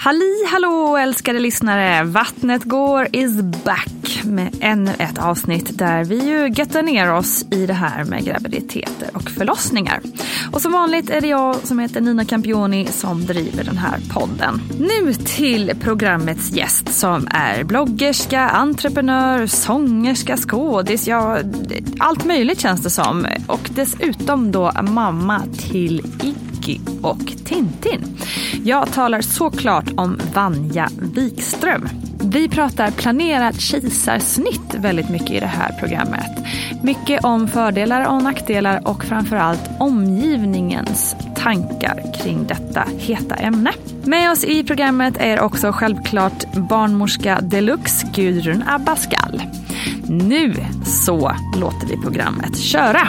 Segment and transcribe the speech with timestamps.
[0.00, 2.04] Halli hallå älskade lyssnare!
[2.04, 7.66] Vattnet går is back med ännu ett avsnitt där vi ju göttar ner oss i
[7.66, 10.00] det här med graviditeter och förlossningar.
[10.52, 14.60] Och som vanligt är det jag som heter Nina Campioni som driver den här podden.
[14.78, 21.38] Nu till programmets gäst som är bloggerska, entreprenör, sångerska, skådis, ja
[21.98, 23.26] allt möjligt känns det som.
[23.46, 28.18] Och dessutom då mamma till Iggy och Tintin.
[28.64, 31.88] Jag talar såklart om Vanja Wikström.
[32.22, 36.30] Vi pratar planerat kejsarsnitt väldigt mycket i det här programmet.
[36.82, 43.72] Mycket om fördelar och nackdelar och framförallt omgivningens tankar kring detta heta ämne.
[44.04, 49.42] Med oss i programmet är också självklart barnmorska deluxe Gudrun Abascal.
[50.08, 53.08] Nu så låter vi programmet köra!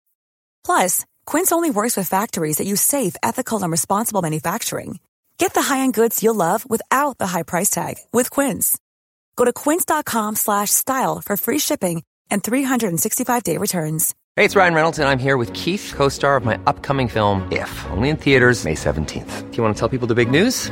[0.63, 4.99] Plus, Quince only works with factories that use safe, ethical, and responsible manufacturing.
[5.37, 8.77] Get the high-end goods you'll love without the high price tag with Quince.
[9.35, 14.13] Go to quince.com slash style for free shipping and 365-day returns.
[14.35, 17.51] Hey, it's Ryan Reynolds, and I'm here with Keith, co star of my upcoming film,
[17.51, 19.51] If, only in theaters, May 17th.
[19.51, 20.71] Do you want to tell people the big news?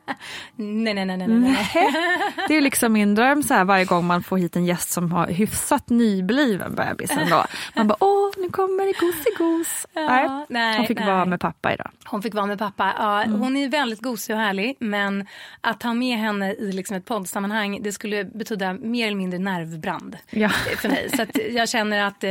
[0.55, 1.27] Nej, nej, nej, nej.
[1.27, 1.67] nej.
[2.47, 5.11] Det är liksom min dröm så här varje gång man får hit en gäst som
[5.11, 7.45] har hyfsat nybliven bebis ändå.
[7.75, 9.87] Man bara åh nu kommer det gosigos.
[9.93, 11.07] Ja, nej, Hon fick nej.
[11.07, 11.91] vara med pappa idag.
[12.05, 12.93] Hon fick vara med pappa.
[12.97, 13.39] Ja, Mm.
[13.39, 15.27] Hon är väldigt gosig och härlig men
[15.61, 20.17] att ha med henne i liksom ett poddsammanhang det skulle betyda mer eller mindre nervbrand
[20.29, 20.49] Ja.
[20.49, 21.09] för mig.
[21.17, 22.29] Så jag känner att eh,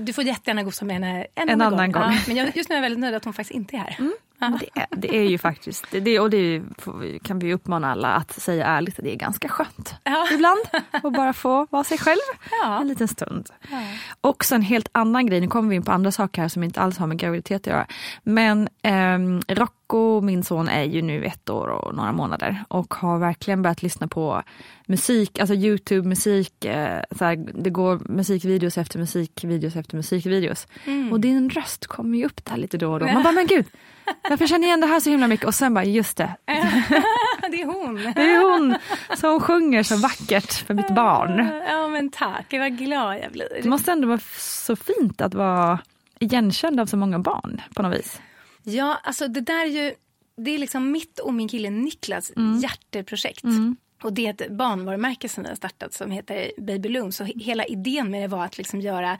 [0.00, 2.02] du får jättegärna gosa med henne en, En annan gång.
[2.02, 3.96] Ja, men jag, just nu är jag väldigt nöjd att hon faktiskt inte är här.
[3.98, 4.12] Men
[4.60, 6.62] Det är, det är ju faktiskt, det, och det är
[7.18, 10.26] kan vi uppmana alla att säga ärligt, det är ganska skönt Ja.
[10.32, 10.60] ibland
[10.90, 12.18] att bara få vara sig själv
[12.62, 12.80] Ja.
[12.80, 13.50] en liten stund.
[14.20, 16.80] Också en helt annan grej, nu kommer vi in på andra saker här som inte
[16.80, 17.86] alls har med graviditet att göra.
[18.22, 19.40] Men ehm,
[19.92, 23.82] Rocco, min son, är ju nu ett år och några månader och har verkligen börjat
[23.82, 24.42] lyssna på
[24.86, 30.66] musik, alltså Youtube musik, eh, så här, det går musikvideos efter musikvideos efter musikvideos.
[31.10, 33.06] Och din röst kommer ju upp där lite då och då.
[33.06, 33.66] Man bara, men gud,
[34.28, 36.36] jag känner igen det här så himla mycket och sen bara, just det,
[37.50, 37.94] det är hon.
[38.16, 38.74] det är hon
[39.16, 41.50] som sjunger så vackert för mitt barn.
[41.68, 43.48] Ja men tack, vad glad jag blir.
[43.62, 45.78] Det måste ändå vara så fint att vara
[46.18, 48.20] igenkänd av så många barn på något vis.
[48.62, 49.94] Ja, alltså det där är ju,
[50.36, 52.58] det är liksom mitt och min kille Niklas Mm.
[52.58, 53.44] hjärteprojekt.
[54.02, 57.12] Och det är ett barnvarumärke som vi har startat som heter Baby Loom.
[57.12, 59.18] Så he- hela idén med det var att liksom göra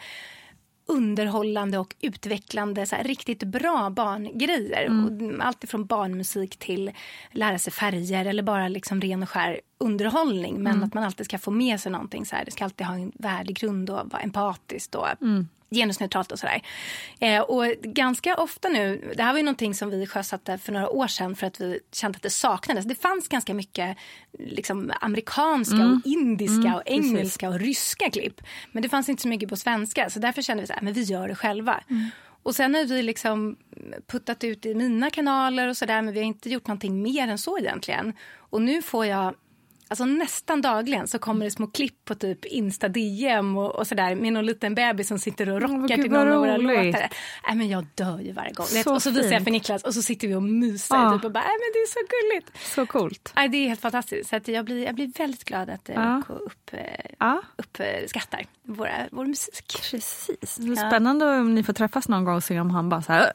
[0.86, 4.86] underhållande och utvecklande, så här, riktigt bra barngrejer.
[4.86, 5.40] Mm.
[5.40, 6.90] Allt ifrån barnmusik till
[7.32, 10.62] lära sig färger eller bara liksom ren och skär underhållning.
[10.62, 10.84] Men mm.
[10.84, 12.26] att man alltid ska få med sig någonting.
[12.26, 12.44] Så här.
[12.44, 14.94] Det ska alltid ha en värdegrund och vara empatiskt.
[14.94, 16.62] Och, mm genusneutralt och sådär.
[17.20, 20.88] Eh, och ganska ofta nu, det här var ju någonting som vi sjösatte för några
[20.90, 22.84] år sedan för att vi kände att det saknades.
[22.84, 23.96] Det fanns ganska mycket
[24.38, 25.92] liksom, amerikanska mm.
[25.92, 27.60] och indiska mm, och engelska precis.
[27.60, 28.40] och ryska klipp.
[28.72, 30.92] Men det fanns inte så mycket på svenska så därför kände vi så här, men
[30.92, 31.80] vi gör det själva.
[31.90, 32.10] Mm.
[32.42, 33.56] Och sen har vi liksom
[34.06, 37.38] puttat ut i mina kanaler och sådär men vi har inte gjort någonting mer än
[37.38, 38.12] så egentligen.
[38.36, 39.34] Och nu får jag
[39.92, 44.14] Alltså nästan dagligen så kommer det små klipp på typ Insta DM och, och sådär
[44.14, 47.10] med någon liten bebis som sitter och rockar oh, till någon av våra låtar.
[47.46, 48.66] Nej men jag dör ju varje gång.
[48.66, 51.12] Så och så visar jag för Niklas och så sitter vi och myser ah.
[51.12, 52.74] typ och bara, nej men det är så gulligt.
[52.74, 53.32] Så coolt.
[53.36, 54.30] Nej, det är helt fantastiskt.
[54.30, 56.22] Så att jag, blir, jag blir väldigt glad att ah.
[56.28, 56.70] upp,
[57.18, 57.38] ah.
[57.56, 59.80] uppskattar våra, vår musik.
[59.90, 60.50] Precis.
[60.88, 63.32] Spännande om ni får träffas någon gång och se om han bara så här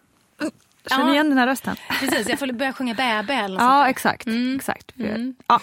[0.89, 1.13] Känner ja.
[1.13, 1.75] igen den här rösten.
[1.99, 4.27] Precis, jag får börja sjunga bäbe eller Ja, exakt.
[4.27, 4.55] Mm.
[4.55, 4.99] exakt.
[4.99, 5.35] Mm.
[5.47, 5.61] Ja.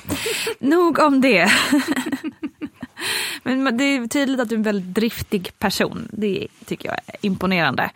[0.59, 1.53] Nog om det.
[3.43, 6.09] Men det är tydligt att du är en väldigt driftig person.
[6.13, 7.91] Det tycker jag är imponerande.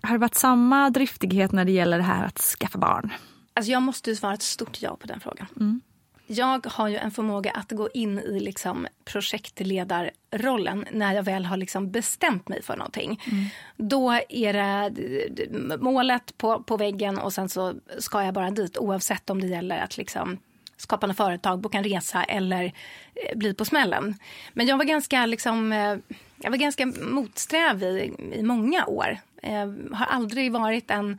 [0.00, 3.12] Har det varit samma driftighet när det gäller det här att skaffa barn?
[3.54, 5.46] Alltså jag måste svara ett stort ja på den frågan.
[5.56, 5.80] Mm
[6.26, 11.56] jag har ju en förmåga att gå in i liksom projektledarrollen när jag väl har
[11.56, 13.20] liksom bestämt mig för någonting.
[13.32, 13.44] Mm.
[13.76, 19.30] Då är det målet på, på väggen och sen så ska jag bara dit oavsett
[19.30, 20.38] om det gäller att liksom
[20.76, 22.64] skapa något företag, boka en resa eller
[23.14, 24.14] eh, bli på smällen.
[24.52, 25.96] Men jag var ganska, liksom, eh,
[26.36, 29.18] jag var ganska motsträvig i, i många år.
[29.42, 31.18] Jag har aldrig varit en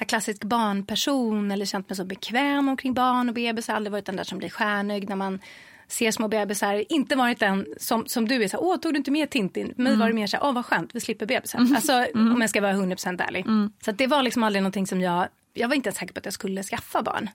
[0.00, 3.74] så klassisk barnperson eller känt mig så bekväm omkring barn och bebisar.
[3.74, 5.40] Aldrig varit den där som blir stjärnögd när man
[5.88, 6.84] ser små bebisar.
[6.88, 9.74] Inte varit den som, som du är så åh tog du inte med Tintin?
[9.76, 10.00] Mig mm.
[10.00, 11.58] var det mer så åh vad skönt, vi slipper bebisar.
[11.58, 11.74] Mm.
[11.74, 12.34] Alltså mm.
[12.34, 13.46] om jag ska vara 100% ärlig.
[13.46, 13.72] Mm.
[13.84, 16.24] Så det var liksom aldrig någonting som jag jag var inte ens säker på att
[16.24, 17.30] jag skulle skaffa barn.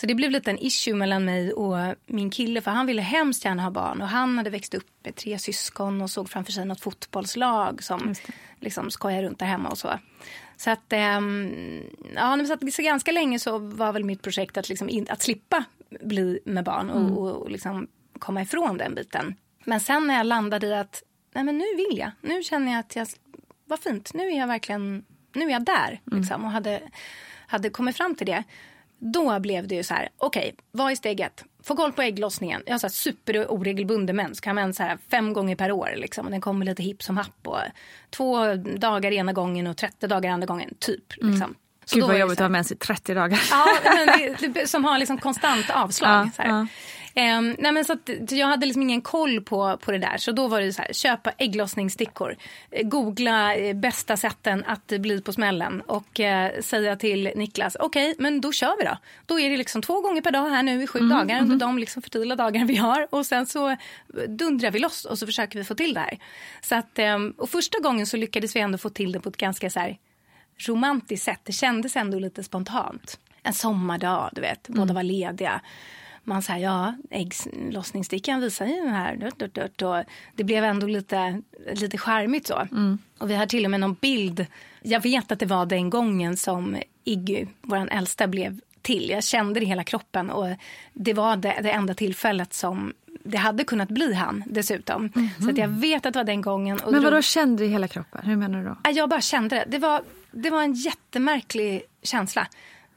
[0.00, 3.44] Så det blev lite en issue mellan mig och min kille för han ville hemskt
[3.44, 6.64] gärna ha barn och han hade växt upp med tre syskon och såg framför sig
[6.64, 8.14] något fotbollslag som
[8.60, 9.90] liksom skojar runt där hemma och så.
[10.56, 11.82] Så att, ähm,
[12.14, 15.22] ja, så, att, så ganska länge så var väl mitt projekt att, liksom in, att
[15.22, 15.64] slippa
[16.00, 17.12] bli med barn och, mm.
[17.12, 17.86] och, och liksom
[18.18, 19.34] komma ifrån den biten.
[19.64, 21.02] Men sen när jag landade i att
[21.34, 23.08] nej men nu vill jag, nu känner jag att jag,
[23.64, 26.20] vad fint, nu är jag verkligen, nu är jag där mm.
[26.20, 26.82] liksom, och hade,
[27.46, 28.44] hade kommit fram till det.
[28.98, 31.44] Då blev det ju så här, okej, okay, vad är steg ett?
[31.66, 32.62] Få koll på ägglossningen.
[32.66, 34.40] Jag har så här super oregelbunden mens.
[34.40, 35.92] Kan mens så här fem gånger per år.
[35.96, 36.30] Liksom.
[36.30, 37.46] Den kommer lite hipp som happ.
[37.46, 37.58] Och
[38.10, 40.74] två dagar ena gången och 30 dagar andra gången.
[40.78, 41.12] Typ.
[41.12, 41.42] Liksom.
[41.42, 41.54] Mm.
[41.84, 43.40] Så Gud vad jobbigt att ha mens i 30 dagar.
[43.50, 46.30] Ja, men det, som har liksom konstant avslag.
[46.38, 46.66] Ja, ja.
[47.18, 50.16] Um, nej men så att, jag hade liksom ingen koll på, på det där.
[50.16, 52.36] Så då var det så här, köpa ägglossningsstickor.
[52.70, 55.80] Eh, googla eh, bästa sätten att bli på smällen.
[55.80, 58.98] Och uh, säga till Niklas, okej okay, men då kör vi då.
[59.26, 61.38] Då är det liksom två gånger per dag här nu i sju mm, dagar.
[61.38, 61.52] Mm.
[61.52, 63.06] Under de liksom fertila dagar vi har.
[63.10, 63.76] Och sen så
[64.28, 66.18] dundrar vi loss och så försöker vi få till det här.
[66.60, 69.36] Så att, um, och första gången så lyckades vi ändå få till det på ett
[69.36, 69.98] ganska så här,
[70.58, 71.40] romantiskt sätt.
[71.44, 73.18] Det kändes ändå lite spontant.
[73.42, 74.68] En sommardag, du vet.
[74.68, 74.94] Båda mm.
[74.94, 75.60] var lediga
[76.26, 79.30] man säger ja, ägglossningsstickan visar ju den här.
[79.84, 81.42] Och det blev ändå lite,
[81.72, 82.58] lite charmigt så.
[82.58, 82.98] Mm.
[83.18, 84.46] Och vi har till och med någon bild.
[84.82, 89.10] Jag vet att det var den gången som Iggy, vår äldsta, blev till.
[89.10, 90.46] Jag kände det i hela kroppen och
[90.92, 92.92] det var det, det enda tillfället som
[93.24, 95.10] det hade kunnat bli han dessutom.
[95.14, 95.54] Mm -hmm.
[95.54, 96.80] Så jag vet att det var den gången.
[96.90, 98.20] Men vad då kände du i hela kroppen?
[98.24, 98.90] Hur menar du då?
[98.90, 99.64] Jag bara kände det.
[99.68, 102.46] Det var, det var en jättemärklig känsla.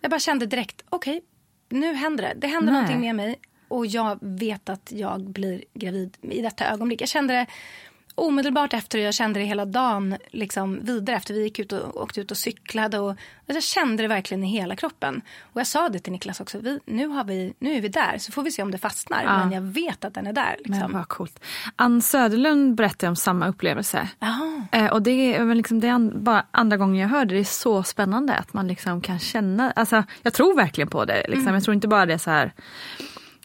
[0.02, 1.26] Jag bara kände direkt, okej, okay,
[1.70, 2.34] nu händer det.
[2.36, 2.82] Det händer Nej.
[2.82, 3.36] någonting med mig
[3.68, 7.02] och jag vet att jag blir gravid i detta ögonblick.
[7.02, 7.46] Jag kände det
[8.20, 12.22] omedelbart efter jag kände det hela dagen liksom vidare efter vi gick ut och åkte
[12.22, 13.00] ut och cyklade.
[13.00, 15.22] Och, jag kände det verkligen i hela kroppen.
[15.54, 16.60] Och jag sa det till Niklas också.
[16.60, 19.24] Vi, nu, har vi, nu är vi där så får vi se om det fastnar.
[19.24, 19.38] Ja.
[19.38, 20.56] Men jag vet att den är där.
[20.58, 20.78] Liksom.
[20.78, 21.40] Men vad coolt.
[21.76, 24.10] Ann Söderlund berättade om samma upplevelse.
[24.72, 27.36] Eh, och det är, liksom, det är an, bara andra gången jag hör det.
[27.36, 29.72] Det är så spännande att man liksom kan känna.
[29.72, 31.26] Alltså, jag tror verkligen på det.
[31.28, 31.42] Liksom.
[31.42, 31.54] Mm.
[31.54, 32.54] Jag tror inte bara det är så här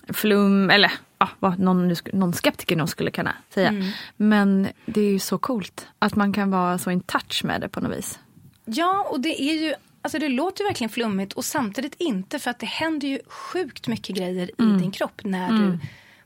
[0.08, 3.68] flum eller ja, vad någon, någon skeptiker nog skulle kunna säga.
[3.68, 3.90] Mm.
[4.16, 7.68] Men det är ju så coolt att man kan vara så in touch med det
[7.68, 8.18] på något vis.
[8.64, 12.50] Ja, och det är ju Alltså det låter ju verkligen flummigt och samtidigt inte för
[12.50, 14.76] att det händer ju sjukt mycket grejer mm.
[14.76, 15.70] i din kropp när mm.
[15.70, 15.78] du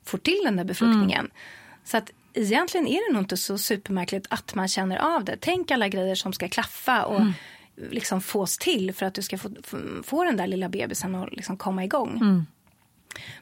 [0.05, 1.31] får till den där befruktningen.
[1.85, 5.37] Så att egentligen är det nog inte så supermärkligt att man känner av det.
[5.41, 7.33] Tänk alla grejer som ska klaffa och mm.
[7.91, 9.51] liksom fås till för att du ska få,
[10.05, 12.17] få den där lilla bebisen att liksom komma igång.
[12.17, 12.47] Mm.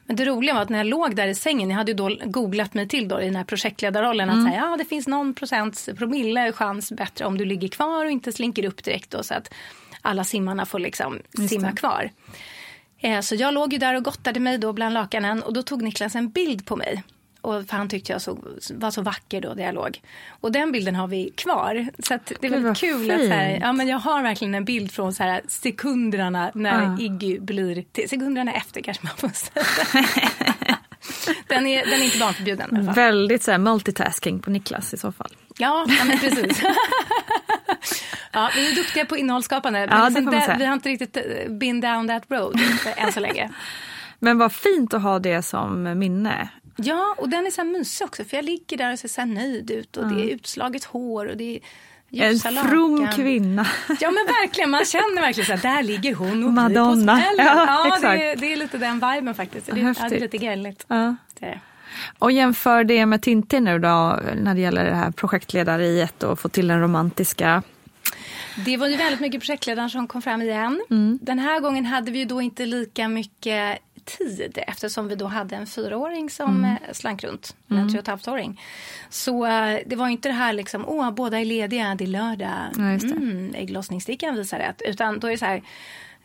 [0.05, 2.17] Men det roliga var att när jag låg där i sängen, jag hade ju då
[2.25, 5.89] googlat mig till då i den här projektledarrollen att säga, ja det finns någon procents
[5.97, 9.53] promille chans bättre om du ligger kvar och inte slinker upp direkt då så att
[10.01, 11.19] alla simmarna får liksom
[11.49, 12.11] simma kvar.
[12.99, 15.81] Eh, så jag låg ju där och gottade mig då bland lakanen och då tog
[15.81, 17.03] Niklas en bild på mig.
[17.47, 18.39] Och för han tyckte jag såg,
[18.69, 20.01] var så vacker då där jag låg.
[20.29, 21.87] Och den bilden har vi kvar.
[21.99, 23.63] Så det är väldigt kul att så här, fint.
[23.63, 26.97] ja, men jag har verkligen en bild från så här sekunderna när Ja.
[26.99, 29.65] Iggy blir till, sekunderna efter kanske man får säga.
[31.47, 32.95] den, är, den är inte barnförbjuden i alla fall.
[32.95, 35.31] Väldigt så här, multitasking på Niklas i så fall.
[35.57, 36.61] Ja, ja men precis.
[38.31, 39.87] ja, vi är duktiga på innehållsskapande.
[39.91, 40.57] Ja, men det säga.
[40.57, 42.59] vi har inte riktigt eh, been down that road
[42.97, 43.49] än så länge.
[44.19, 46.49] Men vad fint att ha det som minne.
[46.77, 49.25] Ja, och den är så här mysig också för jag ligger där och ser så
[49.25, 51.59] nöjd ut och det är utslaget hår och det
[52.11, 53.15] är En from lakan.
[53.15, 53.67] kvinna.
[53.99, 57.15] Ja men verkligen, man känner verkligen så här, där ligger hon och Madonna.
[57.15, 57.45] på smällen.
[57.45, 58.03] Ja, Ja, exakt.
[58.19, 59.65] det, är, det är lite den viben faktiskt.
[59.65, 60.85] Det, är- ja, det är lite gälligt.
[60.87, 61.15] Ja.
[62.19, 66.49] Och jämför det med Tintin nu då när det gäller det här projektledariet och få
[66.49, 67.63] till den romantiska.
[68.65, 70.81] Det var ju väldigt mycket projektledaren som kom fram igen.
[70.89, 71.19] Mm.
[71.21, 75.55] Den här gången hade vi ju då inte lika mycket tid eftersom vi då hade
[75.55, 76.65] en fyraåring som Mm.
[76.65, 76.93] mm.
[76.93, 78.61] slank runt, en tre och ett halvt-åring.
[79.09, 82.49] Så eh, det var inte det här liksom, åh, båda är lediga, det är lördag,
[82.77, 84.81] Ja, mm, ägglossningsstickan visar rätt.
[84.85, 85.61] Utan då är det så här,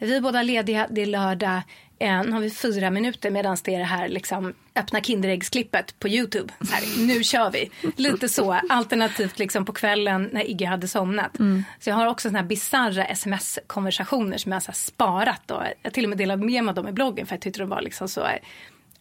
[0.06, 1.62] vi är båda lediga, det är lördag,
[1.98, 6.08] eh, nu har vi fyra minuter medan det är det här liksom, öppna Kinderäggsklippet på
[6.08, 6.52] Youtube.
[6.70, 7.70] Här, nu kör vi.
[7.96, 11.36] Lite så, alternativt liksom på kvällen när Iggy hade somnat.
[11.80, 15.50] Så jag har också såna här bisarra sms-konversationer som jag har sparat.
[15.50, 17.60] Och jag till och med delat med mig av dem i bloggen för jag tyckte
[17.60, 18.28] de var liksom så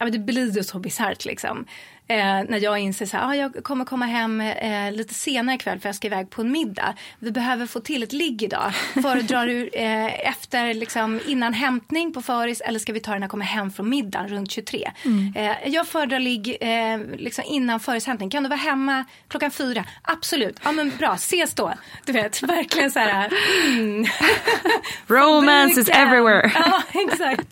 [0.01, 1.65] Ja, men det blir ju så bisarrt liksom.
[2.11, 5.79] Eh, när jag inser så här, ah, jag kommer komma hem eh, lite senare ikväll
[5.79, 6.93] för jag ska iväg på en middag.
[7.19, 8.73] Vi behöver få till ett ligg idag.
[9.01, 13.23] Föredrar du eh, efter liksom, innan hämtning på föris eller ska vi ta det när
[13.23, 14.91] jag kommer hem från middagen runt 23?
[15.35, 18.29] Eh, jag föredrar ligg eh, liksom innan förishämtning.
[18.29, 19.85] Kan du vara hemma klockan fyra?
[20.01, 20.59] Absolut.
[20.63, 21.73] Ja men bra, ses då.
[22.05, 23.33] Du vet, verkligen så här.
[23.67, 24.05] Mm.
[25.07, 26.51] Romance is everywhere.
[26.55, 27.47] Ja, exakt.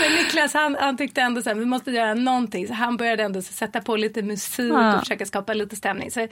[0.00, 2.68] Men Niklas han, han tyckte ändå så här, vi måste göra någonting.
[2.68, 4.94] Så han började ändå så sätta på lite musik Ja.
[4.94, 6.10] och försöka skapa lite stämning.
[6.10, 6.28] Så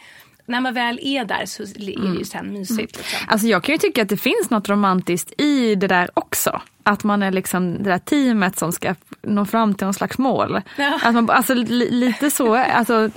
[0.47, 2.97] när man väl är där så är det ju sen mysigt.
[2.97, 3.19] Liksom.
[3.29, 6.61] Alltså jag kan ju tycka att det finns något romantiskt i det där också.
[6.83, 10.61] Att man är liksom det där teamet som ska nå fram till någon slags mål.
[10.79, 11.01] Ja.
[11.03, 13.11] Att man, alltså, li, lite så, alltså,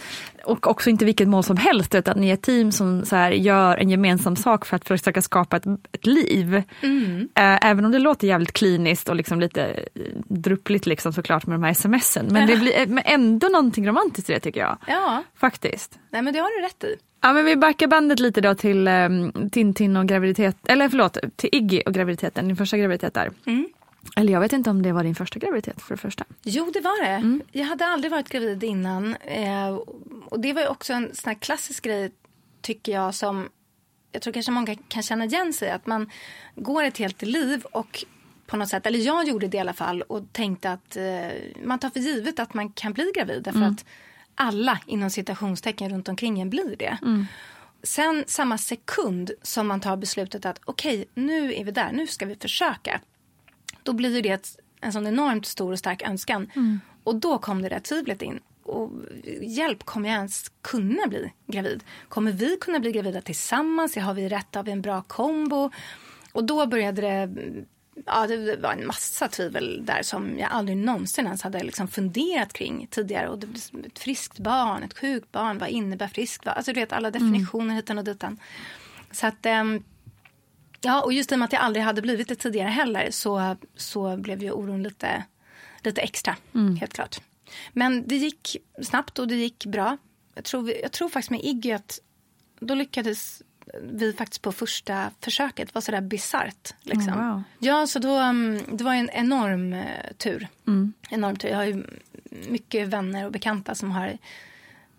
[0.45, 3.31] och också inte vilket mål som helst utan ni är ett team som så här,
[3.31, 6.63] gör en gemensam sak för att försöka skapa ett, ett liv.
[6.81, 7.29] Mm.
[7.35, 11.55] Eh, även om det låter jävligt kliniskt och liksom lite eh, druppligt liksom såklart med
[11.55, 12.27] de här smsen.
[12.31, 14.77] Men det blir men ändå någonting romantiskt i det tycker jag.
[14.87, 15.99] Ja, Faktiskt.
[16.09, 16.95] nej, men det har du rätt i.
[17.21, 21.49] Ja men vi backar bandet lite då till um, Tintin och graviditet, eller förlåt, till
[21.51, 23.31] Iggy och graviditeten, din första graviditet där.
[23.45, 23.67] Mm.
[24.15, 26.25] Eller jag vet inte om det var din första graviditet för det första.
[26.43, 27.39] Jo, det var det.
[27.51, 29.15] Jag hade aldrig varit gravid innan.
[29.15, 29.75] Eh,
[30.25, 32.11] och det var också en sån klassisk grej,
[32.61, 33.49] tycker jag, som
[34.11, 35.69] jag tror kanske många kan känna igen sig.
[35.69, 36.09] Att man
[36.55, 38.05] går ett helt liv och
[38.47, 41.79] på något sätt, eller jag gjorde det i alla fall och tänkte att eh, man
[41.79, 43.43] tar för givet att man kan bli gravid.
[43.43, 43.85] Därför att
[44.35, 46.97] alla inom citationstecken runt omkring en blir det.
[47.83, 52.25] Sen samma sekund som man tar beslutet att okej, nu är vi där, nu ska
[52.25, 53.01] vi försöka
[53.85, 56.51] då blir det ett, en sån enormt stor och stark önskan.
[57.03, 58.39] Och då kom det där tvivlet in.
[58.63, 58.91] Och
[59.41, 61.83] hjälp, kommer jag ens kunna bli gravid?
[62.09, 63.95] Kommer vi kunna bli gravida tillsammans?
[63.95, 64.55] Har vi rätt?
[64.55, 65.71] Har vi en bra kombo?
[66.31, 67.29] Och då började det,
[68.05, 72.53] ja det var en massa tvivel där som jag aldrig någonsin ens hade liksom funderat
[72.53, 73.29] kring tidigare.
[73.29, 73.43] Och
[73.85, 76.47] ett friskt barn, ett sjukt barn, vad innebär friskt?
[76.47, 78.39] Alltså du vet alla definitioner hitan och ditan.
[79.11, 79.83] Så att ehm,
[80.81, 83.55] Ja, och just i och med att jag aldrig hade blivit det tidigare heller så,
[83.75, 85.23] så blev ju oron lite,
[85.83, 86.35] lite extra,
[86.79, 87.21] helt klart.
[87.73, 89.97] Men det gick snabbt och det gick bra.
[90.35, 91.99] Jag tror, jag tror faktiskt med Iggy att
[92.59, 93.41] då lyckades
[93.81, 95.67] vi faktiskt på första försöket.
[95.67, 96.73] Det var sådär bisarrt.
[96.81, 97.13] Liksom.
[97.13, 97.43] Oh, wow.
[97.59, 100.47] Ja, så då, um, det var en enorm eh, tur.
[101.09, 101.49] Enorm tur.
[101.49, 101.83] Jag har ju
[102.47, 104.17] mycket vänner och bekanta som har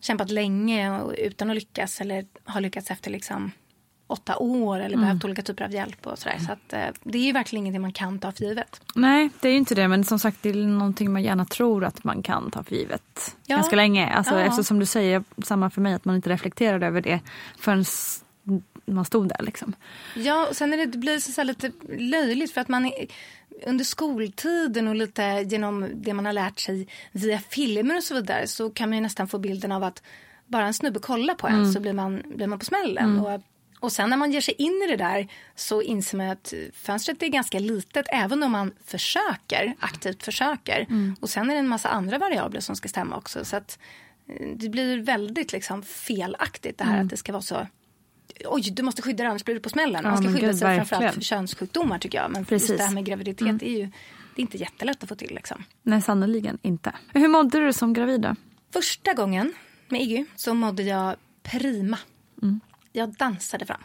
[0.01, 3.53] kämpat länge och, utan att lyckas eller har lyckats efter liksom
[4.07, 6.39] åtta år eller behövt olika typer av hjälp och sådär.
[6.47, 8.81] Så att, eh, det är ju verkligen ingenting man kan ta för givet.
[8.95, 11.85] Nej det är ju inte det men som sagt det är någonting man gärna tror
[11.85, 13.37] att man kan ta för givet.
[13.47, 13.57] Ja.
[13.57, 14.07] Ganska länge.
[14.07, 14.41] Alltså, Ja.
[14.41, 17.21] Eftersom du säger samma för mig att man inte reflekterade över det
[17.59, 17.85] förrän
[18.87, 19.73] man stod där liksom.
[20.15, 23.07] Ja, och sen är det, det blir så så lite löjligt för att man är,
[23.67, 28.47] under skoltiden och lite genom det man har lärt sig via filmer och så vidare
[28.47, 30.03] så kan man ju nästan få bilden av att
[30.47, 33.19] bara en snubbe kollar på en så blir man, blir man på smällen.
[33.21, 33.41] Och
[33.81, 37.23] Och sen när man ger sig in i det där så inser man att fönstret
[37.23, 40.87] är ganska litet även om man försöker, aktivt försöker.
[41.21, 43.45] Och sen är det en massa andra variabler som ska stämma också.
[43.45, 43.79] Så att
[44.29, 47.67] eh, det blir väldigt liksom felaktigt det här att det ska vara så
[48.45, 50.01] Oj, du måste skydda dig annars blir du på smällen.
[50.05, 51.15] Ja, Man ska skydda gud, sig framförallt verkligen.
[51.15, 52.31] för könssjukdomar tycker jag.
[52.31, 52.69] Men Precis.
[52.71, 53.91] just det här med graviditet är ju
[54.35, 55.35] det är inte jättelätt att få till.
[55.35, 55.65] Liksom.
[55.83, 56.93] Nej, sannoliken inte.
[57.13, 58.35] Hur mådde du som gravid då?
[58.73, 59.53] Första gången
[59.89, 61.99] med Iggy så mådde jag prima.
[62.97, 63.81] Jag dansade fram.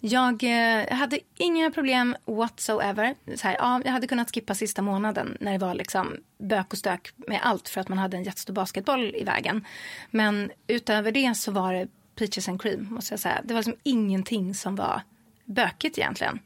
[0.00, 3.14] Jag eh, hade inga problem whatsoever.
[3.36, 6.78] Så här, ja, jag hade kunnat skippa sista månaden när det var liksom bök och
[6.78, 9.66] stök med allt för att man hade en jättestor basketboll i vägen.
[10.10, 12.86] Men utöver det så var det peaches and cream.
[12.90, 13.40] Måste jag säga.
[13.44, 15.02] Det var liksom ingenting som var
[15.44, 16.38] bökigt egentligen.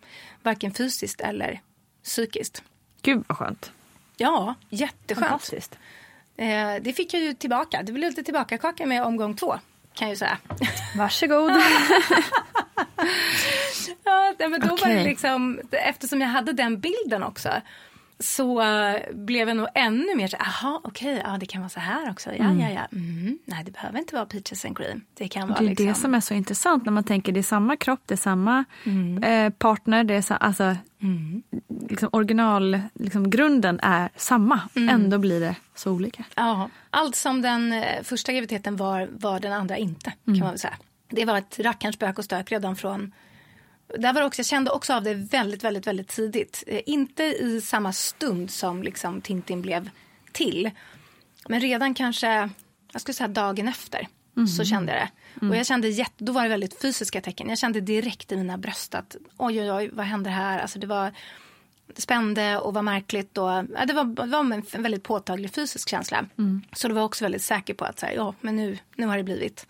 [0.43, 1.61] Varken fysiskt eller
[2.05, 2.63] psykiskt.
[3.03, 3.73] Gud vad skönt.
[4.17, 5.79] Ja, jätteskönt.
[6.37, 7.83] Eh, det fick jag ju tillbaka.
[7.83, 9.59] Det blev lite tillbakakaka med omgång två.
[9.97, 10.39] Kan jag ju säga.
[10.97, 11.53] Varsågod.
[14.39, 14.95] Ja, men då var Okej.
[14.95, 17.51] det liksom, eftersom jag hade den bilden också
[18.19, 18.63] så
[19.13, 22.31] blev jag nog ännu mer så aha okej, ja det kan vara så här också.
[22.31, 22.87] Ja, ja, ja.
[22.93, 25.01] Mm, nej, det behöver inte vara peaches and cream.
[25.15, 25.87] Det kan vara Det är liksom.
[25.87, 28.65] det som är så intressant när man tänker det är samma kropp, det är samma
[28.85, 29.23] Mm.
[29.23, 30.77] eh, partner, det är sa, alltså,
[31.89, 34.61] liksom original, liksom, grunden är samma.
[34.77, 34.89] Mm.
[34.89, 36.25] Ändå blir det så olika.
[36.35, 40.13] Ja, allt som den eh, första graviditeten var, var den andra inte.
[40.25, 40.75] kan man väl säga.
[41.11, 43.13] Det var ett rackarns spök och stök redan från
[43.99, 46.65] där var också, jag kände också av det väldigt, väldigt, väldigt tidigt.
[46.67, 49.91] Eh, inte i samma stund som liksom Tintin blev
[50.33, 50.71] till.
[51.49, 52.51] Men redan kanske,
[52.93, 54.09] jag skulle säga dagen efter,
[54.47, 55.11] så kände jag det.
[55.51, 57.49] Och jag kände jätte, då var det väldigt fysiska tecken.
[57.49, 60.59] Jag kände direkt i mina bröst att oj, oj, oj, vad händer här?
[60.59, 61.13] Alltså det var
[61.95, 63.39] det spände och var märkligt.
[63.39, 64.41] Och, ja, det, var, det var
[64.75, 66.27] en väldigt påtaglig fysisk känsla.
[66.73, 69.17] Så det var också väldigt säker på att så här, ja, men nu, nu har
[69.17, 69.67] det blivit.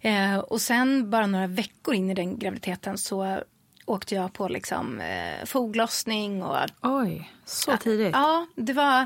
[0.00, 3.42] Eh, och sen bara några veckor in i den graviditeten så
[3.84, 8.10] åkte jag på liksom, eh, foglossning och Oj, så tidigt.
[8.12, 9.00] Ja, det var,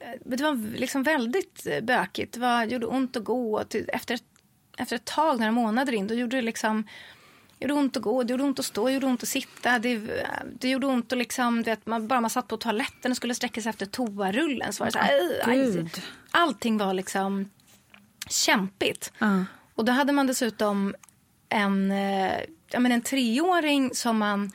[0.00, 2.34] eh, det var liksom väldigt eh, bökigt.
[2.34, 3.64] Det var, gjorde ont att gå.
[3.64, 4.18] Till- Efter,
[4.78, 6.84] efter ett tag, några månader in, då gjorde det liksom
[7.60, 9.78] gjorde ont att gå, det gjorde ont att stå, det gjorde ont att sitta.
[9.78, 10.00] Det,
[10.60, 13.60] det gjorde ont att liksom, vet, man, bara man satt på toaletten och skulle sträcka
[13.60, 15.72] sig efter toarullen så var det så här, aj, aj.
[15.72, 16.02] Gud.
[16.30, 17.50] Allting var liksom
[18.28, 19.12] kämpigt.
[19.18, 19.44] Ja.
[19.78, 20.94] Och då hade man dessutom
[21.48, 24.52] en, eh, ja, men en treåring som man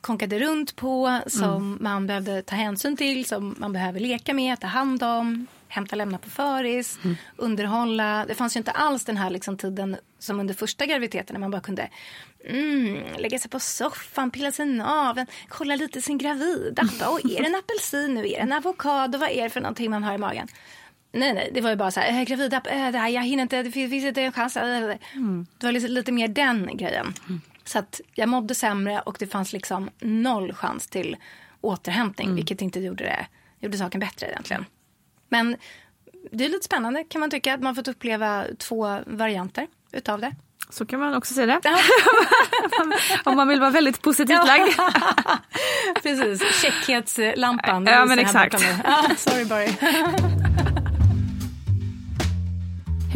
[0.00, 4.66] konkade runt på, som man behövde ta hänsyn till, som man behöver leka med, ta
[4.66, 6.98] hand om, hämta lämna på föris,
[7.36, 8.24] underhålla.
[8.28, 11.50] Det fanns ju inte alls den här liksom tiden som under första graviditeten när man
[11.50, 11.88] bara kunde
[12.44, 16.82] mm, lägga sig på soffan, pilla sig naveln, kolla lite sin gravida.
[17.08, 18.20] Och är det en apelsin nu?
[18.20, 19.18] Är det en avokado?
[19.18, 20.48] Vad är det för någonting man har i magen?
[21.16, 23.62] Nej, nej, det var ju bara så här, äh, äh, det här, jag hinner inte,
[23.62, 24.56] det finns, inte en chans.
[24.56, 24.96] Äh, äh.
[25.58, 27.14] Det var lite, lite mer den grejen.
[27.64, 31.16] Så att jag mådde sämre och det fanns liksom noll chans till
[31.60, 33.26] återhämtning, vilket inte gjorde, det,
[33.60, 34.64] gjorde saken bättre egentligen.
[35.28, 35.56] Men
[36.32, 40.34] det är lite spännande kan man tycka, att man fått uppleva två varianter utav det.
[40.70, 41.60] Så kan man också se det.
[43.24, 44.72] Om man vill vara väldigt positivt lagd.
[46.02, 47.86] Precis, checkhetslampan.
[47.86, 48.60] Ja, men exakt.
[49.16, 49.68] sorry Barry.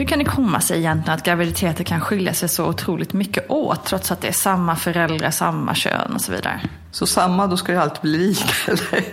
[0.01, 3.85] Hur kan det komma sig egentligen att graviditeter kan skilja sig så otroligt mycket åt
[3.85, 6.61] trots att det är samma föräldrar, samma kön och så vidare?
[6.91, 9.05] Så samma, då ska det alltid bli lika, eller?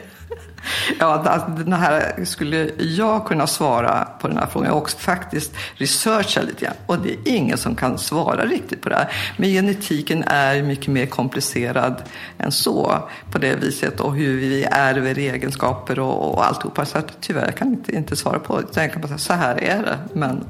[1.00, 4.68] Ja, den här skulle jag kunna svara på den här frågan.
[4.68, 6.74] Jag har också faktiskt researchat lite grann.
[6.86, 9.12] Och det är ingen som kan svara riktigt på det här.
[9.38, 12.04] Men genetiken är mycket mer komplicerad
[12.38, 13.10] än så.
[13.32, 16.86] På det viset och hur vi ärver egenskaper och, och alltihopa.
[16.86, 18.82] Så att, tyvärr jag kan inte, inte svara på det.
[18.82, 19.98] Jag kan bara säga så här är det.
[20.14, 20.44] Men,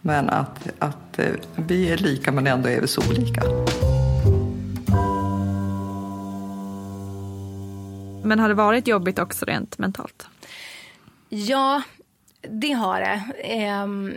[0.00, 3.42] men att, att eh, vi är lika men ändå är vi så olika.
[8.24, 10.26] Men har det varit jobbigt också rent mentalt?
[11.28, 11.82] Ja,
[12.50, 13.22] det har det.
[13.42, 14.14] Ehm,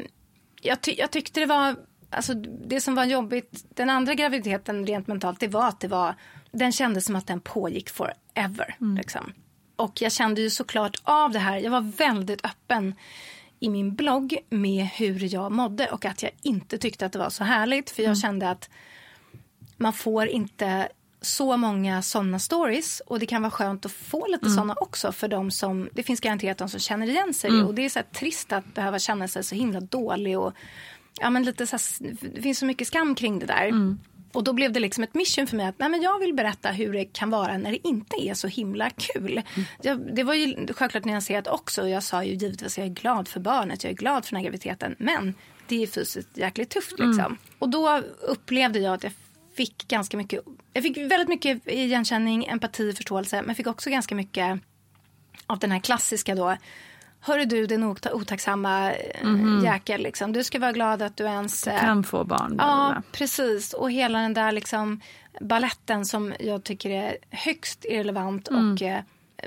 [0.61, 1.75] jag, ty- jag tyckte det var...
[2.09, 2.33] Alltså,
[2.67, 6.15] det som var jobbigt, den andra graviditeten rent mentalt, det var att det var...
[6.51, 8.75] Den kändes som att den pågick forever.
[8.97, 9.33] Liksom.
[9.75, 11.57] Och jag kände ju såklart av det här.
[11.57, 12.95] Jag var väldigt öppen
[13.59, 17.29] i min blogg med hur jag mådde och att jag inte tyckte att det var
[17.29, 17.89] så härligt.
[17.89, 18.69] För jag kände att
[19.77, 20.89] man får inte
[21.25, 25.27] så många såna stories och det kan vara skönt att få lite såna också för
[25.27, 28.51] de som, det finns garanterat de som känner igen sig och det är så trist
[28.53, 30.53] att behöva känna sig så himla dålig och
[31.19, 33.71] ja men lite så här, det finns så mycket skam kring det där.
[34.33, 36.69] Och då blev det liksom ett mission för mig att nej, men jag vill berätta
[36.71, 39.41] hur det kan vara när det inte är så himla kul.
[39.81, 41.87] Jag, det var ju självklart nyanserat också.
[41.87, 44.37] Jag sa ju givetvis att jag är glad för barnet, jag är glad för den
[44.37, 44.95] här graviditeten.
[44.99, 45.33] Men
[45.67, 47.37] det är fysiskt jäkligt tufft liksom.
[47.59, 49.13] Och då upplevde jag att jag
[49.57, 50.39] fick ganska mycket,
[50.73, 54.59] jag fick väldigt mycket igenkänning, empati, förståelse men fick också ganska mycket
[55.47, 56.57] av den här klassiska då
[57.19, 60.33] Hörru du den ota- otacksamma mm jäkel liksom.
[60.33, 61.67] Du ska vara glad att du ens...
[61.67, 62.55] eh, Kan få barn.
[62.57, 63.73] Ja, precis.
[63.73, 65.01] Och hela den där liksom
[65.41, 68.73] balletten som jag tycker är högst irrelevant Mm.
[68.73, 68.99] och eh,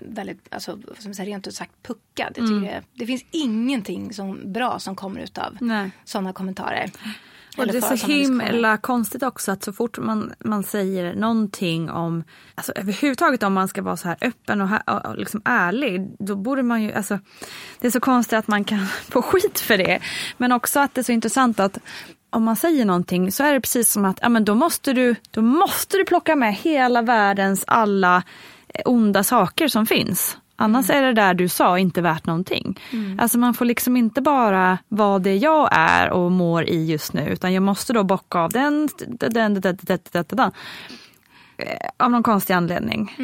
[0.02, 2.32] väldigt, alltså, som säger, rent ut sagt puckad.
[2.36, 2.60] Jag Mm.
[2.62, 5.58] tycker det, det finns ingenting som bra som kommer ut av
[6.04, 6.90] sådana kommentarer.
[7.58, 12.24] Och det är så himla konstigt också att så fort man, man säger någonting om,
[12.54, 14.70] alltså överhuvudtaget om man ska vara så här öppen och,
[15.06, 17.18] och liksom ärlig, då borde man ju, alltså
[17.80, 20.00] det är så konstigt att man kan få skit för det.
[20.36, 21.78] Men också att det är så intressant att
[22.30, 25.14] om man säger någonting så är det precis som att, ja men då måste du,
[25.30, 28.22] då måste du plocka med hela världens alla
[28.68, 30.36] eh, onda saker som finns.
[30.60, 32.80] Annars är det där du sa inte värt någonting.
[33.18, 37.28] Alltså man får liksom inte bara vara det jag är och mår i just nu
[37.28, 40.52] utan jag måste då bocka av den, den, den, den, den, den, den.
[41.56, 43.14] Eh, Av någon konstig anledning.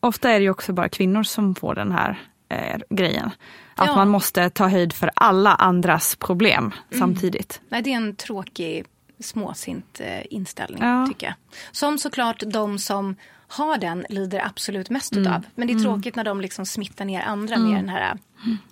[0.00, 3.30] Ofta är det ju också bara kvinnor som får den här eh, grejen.
[3.74, 3.94] Att Ja.
[3.96, 7.60] man måste ta höjd för alla andras problem samtidigt.
[7.68, 8.84] Nej, det är en tråkig
[9.20, 11.06] småsint eh, inställning Ja.
[11.08, 11.34] tycker jag.
[11.72, 13.16] Som såklart de som
[13.48, 15.22] har den lider absolut mest Mm.
[15.22, 15.42] utav.
[15.54, 18.16] Men det är tråkigt när de liksom smittar ner andra med den här eh,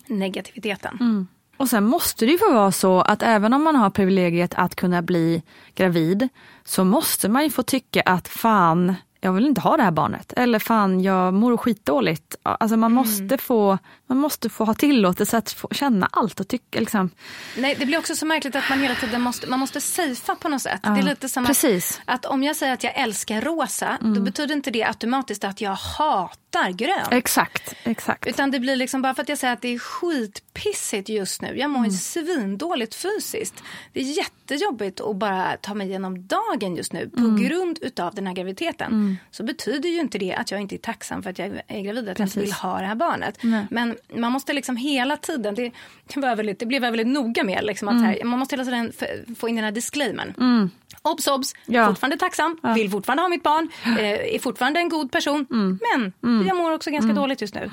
[0.06, 0.96] negativiteten.
[1.00, 1.26] Mm.
[1.56, 4.74] Och sen måste det ju få vara så att även om man har privilegiet att
[4.74, 5.42] kunna bli
[5.74, 6.28] gravid
[6.64, 10.32] så måste man ju få tycka att fan, jag vill inte ha det här barnet.
[10.36, 12.36] Eller fan, jag mår skitdåligt.
[12.42, 16.80] Alltså man måste få, man måste få ha tillåtelse att få känna allt och tycka
[16.80, 17.10] liksom.
[17.56, 20.48] Nej, det blir också så märkligt att man hela tiden måste, man måste safea på
[20.48, 20.80] något sätt.
[20.82, 22.00] det är lite som precis.
[22.04, 25.60] Att, att om jag säger att jag älskar rosa, då betyder inte det automatiskt att
[25.60, 27.06] jag hatar grön.
[27.10, 28.26] Exakt, exakt.
[28.26, 31.58] Utan det blir liksom bara för att jag säger att det är skitpissigt just nu.
[31.58, 31.90] Jag mår Mm.
[31.90, 33.54] svindåligt fysiskt.
[33.92, 37.36] Det är jättejobbigt att bara ta mig igenom dagen just nu på Mm.
[37.42, 39.13] grund utav den här graviditeten.
[39.30, 42.08] Så betyder ju inte det att jag inte är tacksam för att jag är gravid,
[42.08, 43.38] att jag vill ha det här barnet.
[43.42, 43.66] Nej.
[43.70, 45.70] Men man måste liksom hela tiden, det,
[46.16, 48.04] var väldigt, det blev jag väldigt noga med, liksom att Mm.
[48.04, 48.92] här, man måste hela tiden
[49.38, 50.70] få in den här disclaimern.
[51.02, 51.86] Obs, obs, Ja.
[51.86, 55.46] fortfarande tacksam, vill fortfarande ha mitt barn, eh, är fortfarande en god person.
[55.50, 55.78] Mm.
[56.20, 57.68] Men jag mår också ganska dåligt just nu.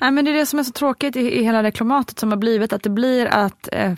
[0.00, 2.30] Nej, men det är det som är så tråkigt i, i hela det klimatet som
[2.30, 3.92] har blivit, att det blir att eh,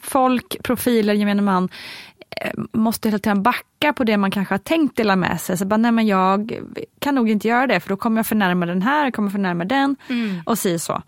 [0.00, 1.68] folk, profiler, gemene man
[2.40, 3.62] eh, måste hela tiden backa
[3.96, 5.58] på det man kanske har tänkt dela med sig.
[5.58, 6.60] Så bara, nej men jag
[6.98, 9.96] kan nog inte göra det för då kommer jag förnärma den här, kommer förnärma den
[10.44, 11.02] och si så.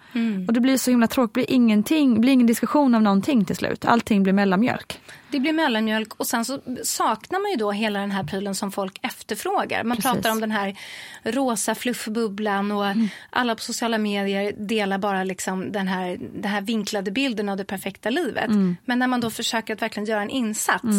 [0.48, 3.56] Och det blir så himla tråkigt, det blir ingenting, blir ingen diskussion av någonting till
[3.56, 3.84] slut.
[3.84, 5.00] Allting blir mellanmjölk.
[5.30, 8.72] Det blir mellanmjölk och sen så saknar man ju då hela den här prylen som
[8.72, 9.84] folk efterfrågar.
[9.84, 10.12] Man Precis.
[10.12, 10.78] pratar om den här
[11.22, 12.84] rosa fluffbubblan och
[13.30, 17.64] alla på sociala medier delar bara liksom den här, den här vinklade bilden av det
[17.64, 18.50] perfekta livet.
[18.84, 20.96] Men när man då försöker att verkligen göra en insats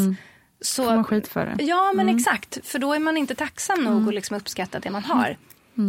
[0.61, 0.83] så...
[0.83, 1.63] Får man skit för det.
[1.63, 2.59] Ja, men exakt.
[2.67, 5.37] För då är man inte tacksam nog att liksom uppskatta det man har.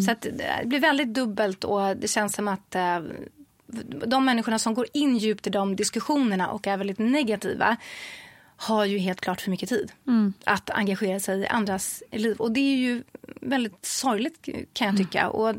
[0.06, 2.98] Så att det blir väldigt dubbelt och det känns som att eh,
[4.06, 7.76] de människorna som går in djupt i de diskussionerna och är väldigt negativa
[8.56, 9.92] har ju helt klart för mycket tid
[10.44, 12.36] att engagera sig i andras liv.
[12.36, 13.02] Och det är ju
[13.40, 15.28] väldigt sorgligt kan jag tycka.
[15.28, 15.54] Och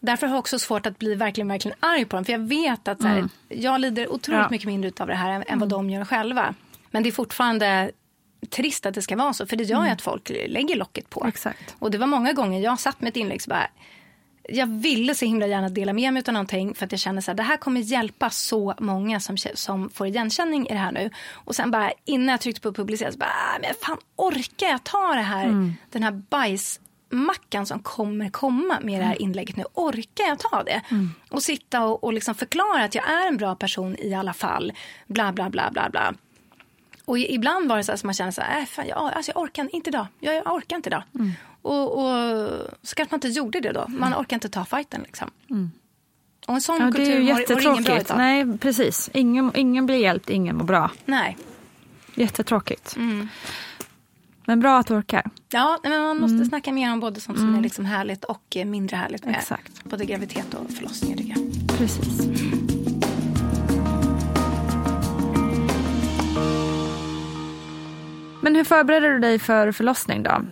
[0.00, 2.24] därför har jag också svårt att bli verkligen, verkligen arg på dem.
[2.24, 4.48] För jag vet att så här, jag lider otroligt Ja.
[4.50, 6.54] mycket mindre av det här än, än vad de gör själva.
[6.90, 7.90] Men det är fortfarande
[8.50, 9.46] trist att det ska vara så.
[9.46, 11.24] För det gör ju att folk lägger locket på.
[11.28, 11.74] Exakt.
[11.78, 13.66] Och det var många gånger jag satt med ett inlägg så bara
[14.50, 17.36] jag ville så himla gärna dela med mig av någonting för att jag kände att
[17.36, 21.10] det här kommer hjälpa så många som, som får igenkänning i det här nu.
[21.32, 24.84] Och sen bara innan jag tryckte på publicera så bara, "Ah, men fan orkar jag
[24.84, 29.64] ta det här, den här bajsmackan som kommer komma med det här inlägget nu.
[29.74, 30.82] Orkar jag ta det?
[31.30, 34.72] Och sitta och, och liksom förklara att jag är en bra person i alla fall.
[35.06, 36.14] Bla bla bla bla bla.
[37.08, 39.42] Och ibland var det så att man kände så här, äh, fan, jag, alltså jag
[39.42, 40.06] orkar inte idag.
[40.20, 41.02] Jag, jag orkar inte idag.
[41.62, 42.48] Och, och
[42.82, 43.84] så kanske man inte gjorde det då.
[43.88, 45.30] Man orkar inte ta fighten liksom.
[46.46, 48.00] Och en sån Ja, det är kultur ju mår, mår ingen bra jättetråkigt.
[48.00, 48.18] utav.
[48.18, 49.10] Nej, precis.
[49.14, 50.90] Ingen, ingen blir hjälpt, ingen mår bra.
[51.04, 51.36] Nej.
[52.14, 52.96] Jättetråkigt.
[54.44, 55.30] Men bra att du orkar.
[55.48, 58.96] Ja, men man måste snacka mer om både sånt som är liksom härligt och mindre
[58.96, 59.84] härligt med Exakt.
[59.84, 60.66] både graviditet och
[61.18, 61.68] jag.
[61.78, 62.77] Precis.
[68.48, 70.42] Men hur förbereder du dig för förlossning då?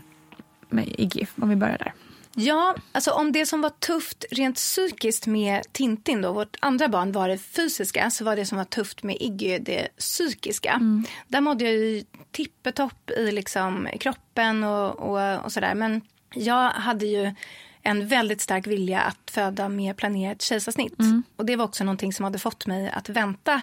[0.68, 1.92] Med Iggy, om vi börjar där.
[2.35, 7.12] Ja, alltså om det som var tufft rent psykiskt med Tintin då, vårt andra barn
[7.12, 10.80] var det fysiska, så var det som var tufft med Iggy det psykiska.
[11.28, 15.74] Där mådde jag ju tippetopp i liksom kroppen och, och, och sådär.
[15.74, 16.00] Men
[16.35, 17.35] jag hade ju
[17.82, 20.98] en väldigt stark vilja att föda med planerat kejsarsnitt.
[21.37, 23.62] Och det var också någonting som hade fått mig att vänta mm,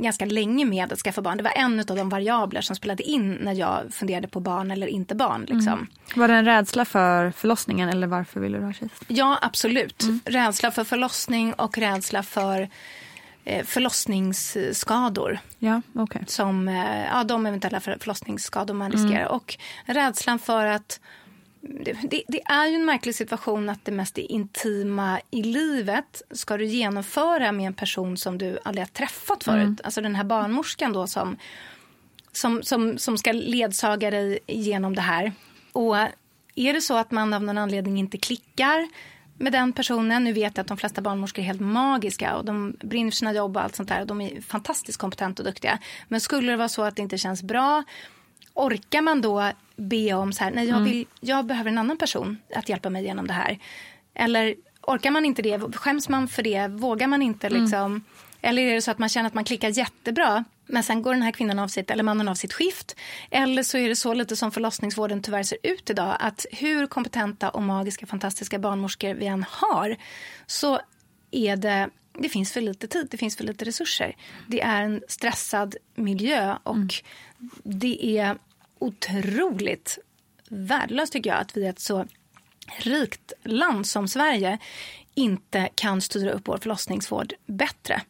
[0.00, 1.36] ganska länge med att skaffa barn.
[1.36, 4.86] Det var en av de variabler som spelade in när jag funderade på barn eller
[4.86, 5.40] inte barn.
[5.40, 5.72] Liksom.
[5.72, 5.86] Mm.
[6.14, 9.18] Var det en rädsla för förlossningen eller varför ville du ha kejsarsnitt?
[9.18, 10.02] Ja, absolut.
[10.02, 10.20] Mm.
[10.24, 12.68] Rädsla för förlossning och rädsla för
[13.44, 15.38] eh, förlossningsskador.
[15.58, 16.22] Ja, okay.
[16.26, 19.20] Som, eh, ja, de eventuella förlossningsskador man riskerar.
[19.20, 19.32] Mm.
[19.32, 21.00] Och rädslan för att
[21.60, 26.64] det, det, är ju en märklig situation att det mest intima i livet ska du
[26.64, 29.62] genomföra med en person som du aldrig har träffat förut.
[29.62, 29.78] Mm.
[29.84, 31.36] Alltså den här barnmorskan då som,
[32.32, 35.32] som, som, som ska ledsaga dig genom det här.
[35.72, 35.96] Och
[36.54, 38.88] är det så att man av någon anledning inte klickar
[39.38, 40.24] med den personen.
[40.24, 43.32] Nu vet jag att de flesta barnmorskor är helt magiska och de brinner för sina
[43.32, 44.00] jobb och allt sånt där.
[44.00, 45.78] Och de är fantastiskt kompetenta och duktiga.
[46.08, 47.84] Men skulle det vara så att det inte känns bra
[48.54, 50.90] orkar man då be om så här, nej jag, mm.
[50.90, 53.58] vill, jag behöver en annan person att hjälpa mig genom det här.
[54.14, 57.62] Eller orkar man inte det, skäms man för det, vågar man inte mm.
[57.62, 58.04] liksom.
[58.40, 61.22] Eller är det så att man känner att man klickar jättebra men sen går den
[61.22, 62.96] här kvinnan av sitt, eller mannen av sitt skift.
[63.30, 66.16] Eller så är det så lite som förlossningsvården tyvärr ser ut idag.
[66.20, 69.96] Att hur kompetenta och magiska, fantastiska barnmorskor vi än har
[70.46, 70.80] så
[71.30, 74.16] är det det finns för lite tid, det finns för lite resurser.
[74.46, 76.88] Det är en stressad miljö och mm.
[77.62, 78.38] Det är
[78.78, 79.98] otroligt
[80.48, 82.06] värdelöst tycker jag att vi är ett så
[82.78, 84.58] rikt land som Sverige
[85.14, 88.02] inte kan styra upp vår förlossningsvård bättre.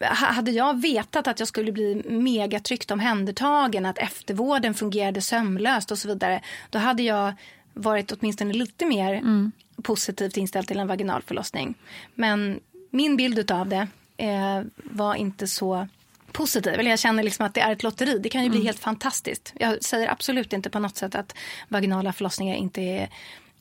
[0.00, 6.08] Hade jag vetat att jag skulle bli megatryggt omhändertagen, att eftervården fungerade sömlöst och så
[6.08, 7.34] vidare, då hade jag
[7.74, 9.52] varit åtminstone lite mer mm.
[9.82, 11.74] positivt inställd till en vaginal förlossning.
[12.14, 15.88] Men min bild av det eh, var inte så
[16.32, 16.74] positiv.
[16.74, 18.18] Eller jag känner liksom att det är ett lotteri.
[18.18, 18.66] Det kan ju bli mm.
[18.66, 19.52] helt fantastiskt.
[19.56, 21.34] Jag säger absolut inte på något sätt att
[21.68, 23.08] vaginala förlossningar inte är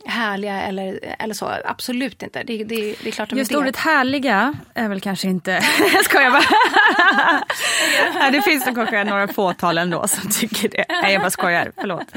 [0.05, 1.51] härliga eller, eller så.
[1.65, 2.43] Absolut inte.
[2.43, 5.51] Det, det, det är klart de Just ordet härliga är väl kanske inte...
[5.93, 6.43] jag skojar bara.
[8.19, 10.85] Nej, det finns nog kanske några fåtal ändå som tycker det.
[10.89, 11.71] Nej, jag bara skojar.
[11.75, 12.07] Förlåt.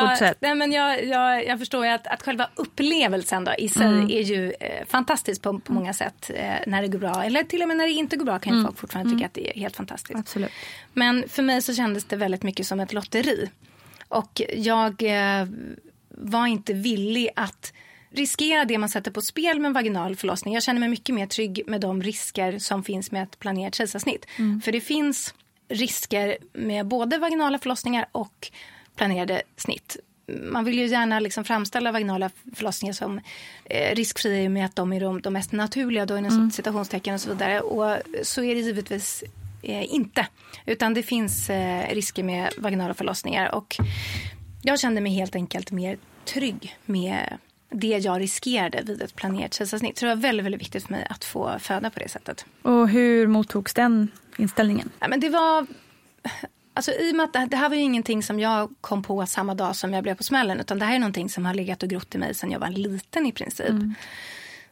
[0.00, 0.38] Fortsätt.
[0.40, 3.86] Ja, nej, men jag, jag, jag förstår ju att, att själva upplevelsen då, i sig
[3.86, 4.10] mm.
[4.10, 7.24] är ju eh, fantastisk på, på många sätt eh, när det går bra.
[7.24, 8.64] Eller till och med när det inte går bra kan mm.
[8.64, 9.26] folk fortfarande tycka mm.
[9.26, 10.18] att det är helt fantastiskt.
[10.18, 10.50] Absolut.
[10.92, 13.50] Men för mig så kändes det väldigt mycket som ett lotteri.
[14.08, 15.46] Och jag eh,
[16.08, 17.72] var inte villig att
[18.10, 20.54] riskera det man sätter på spel med en vaginal förlossning.
[20.54, 24.26] Jag känner mig mycket mer trygg med de risker som finns med ett planerat kejsarsnitt.
[24.36, 24.60] Mm.
[24.60, 25.34] För det finns
[25.68, 28.50] risker med både vaginala förlossningar och
[28.96, 29.96] planerade snitt.
[30.42, 33.20] Man vill ju gärna liksom framställa vaginala förlossningar som
[33.64, 36.50] eh, riskfria med att de är de, de mest naturliga då, inom mm.
[36.50, 37.60] citationstecken och så vidare.
[37.60, 39.24] Och så är det givetvis
[39.62, 40.26] eh, inte.
[40.66, 43.54] Utan det finns eh, risker med vaginala förlossningar.
[43.54, 43.76] Och
[44.62, 47.38] jag kände mig helt enkelt mer trygg med
[47.70, 49.98] det jag riskerade vid ett planerat kejsarsnitt.
[49.98, 52.46] Så det var väldigt, väldigt viktigt för mig att få föda på det sättet.
[52.62, 54.90] Och hur mottogs den inställningen?
[54.98, 55.66] Ja, men det var
[56.76, 59.54] Alltså, I och med att det, här var ju ingenting som jag kom på samma
[59.54, 60.60] dag som jag blev på smällen.
[60.60, 62.68] Utan det här är någonting som har legat och grott i mig sedan jag var
[62.68, 63.68] liten i princip.
[63.68, 63.94] Mm.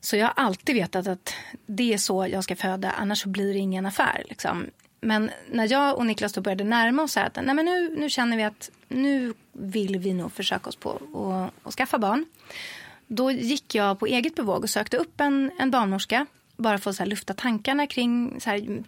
[0.01, 1.35] Så jag har alltid vetat att
[1.67, 4.25] det är så jag ska föda, annars så blir det ingen affär.
[4.29, 4.67] Liksom.
[5.01, 8.37] Men när jag och Niklas då började närma oss att nej men nu, nu känner
[8.37, 12.27] vi att nu vill vi nog försöka oss på att skaffa barn.
[13.07, 16.27] Då gick jag på eget bevåg och sökte upp en, en barnmorska.
[16.57, 18.85] Bara för att så här, lufta tankarna kring så här,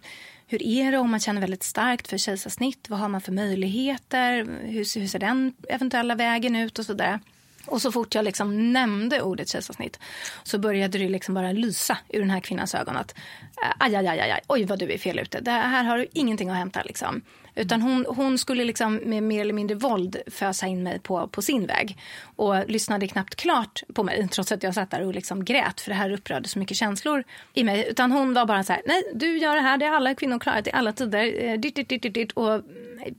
[0.47, 2.89] hur är det om man känner väldigt starkt för kejsarsnitt?
[2.89, 4.45] Vad har man för möjligheter?
[4.61, 7.19] Hur, hur ser den eventuella vägen ut och så.
[7.65, 9.99] Och så fort jag liksom nämnde ordet kejsarsnitt
[10.43, 13.15] så började det liksom bara lysa ur den här kvinnans ögon att
[13.63, 15.39] eh, aj, aj, aj, aj, oj vad du är fel ute.
[15.39, 17.21] Det här har du ingenting att hämta liksom.
[17.57, 21.41] Utan hon, hon skulle liksom med mer eller mindre våld fösa in mig på, på
[21.41, 21.97] sin väg.
[22.35, 25.91] Och lyssnade knappt klart på mig trots att jag satt där och liksom grät för
[25.91, 27.87] det här upprörde så mycket känslor i mig.
[27.89, 30.39] Utan hon var bara så här, nej du gör det här, det har alla kvinnor
[30.39, 31.43] klarat i alla tider.
[31.43, 32.31] Eh, ditt, ditt, ditt, ditt.
[32.31, 32.61] Och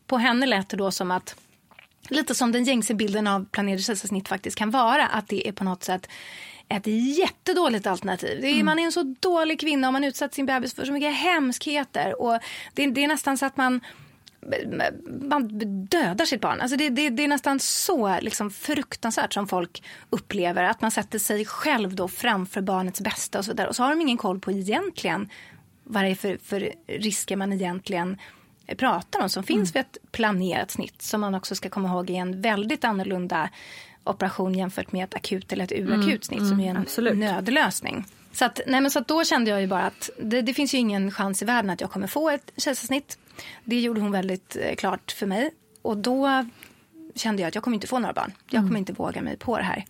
[0.07, 1.37] på henne lät det då som att
[2.09, 5.07] lite som den gängse bilden av planerade kejsarsnitt faktiskt kan vara.
[5.07, 6.09] Att det är på något sätt
[6.69, 6.87] ett
[7.19, 8.45] jättedåligt alternativ.
[8.45, 8.67] Är, mm.
[8.67, 12.23] Man är en så dålig kvinna och man utsatt sin bebis för så mycket hemskheter.
[12.23, 12.39] Och
[12.75, 13.81] det, det är nästan så att man
[15.05, 15.49] man
[15.89, 16.61] dödar sitt barn.
[16.61, 20.65] Alltså det, det, det är nästan så liksom fruktansvärt som folk upplever.
[20.65, 23.69] Att man sätter sig själv då framför barnets bästa och så vidare.
[23.69, 25.29] Och så har de ingen koll på egentligen
[25.85, 28.19] vad det är för, för risker man egentligen
[28.77, 29.85] pratar om som finns mm.
[29.93, 31.03] vid ett planerat snitt.
[31.03, 33.51] Som man också ska komma ihåg är en väldigt annorlunda
[34.05, 36.23] operation jämfört med ett akut eller ett urakut mm.
[36.23, 36.51] snitt mm.
[36.51, 37.19] som är en Absolut.
[37.19, 38.05] nödlösning.
[38.39, 40.75] Så, att, nej men så att då kände jag ju bara att det, det, finns
[40.75, 43.19] ju ingen chans i världen att jag kommer få ett kejsarsnitt.
[43.65, 45.51] Det gjorde hon väldigt eh, klart för mig.
[45.83, 46.47] Och då
[47.15, 48.33] kände jag att jag kommer inte få några barn.
[48.45, 48.77] Jag kommer mm.
[48.77, 49.85] inte våga mig på det här.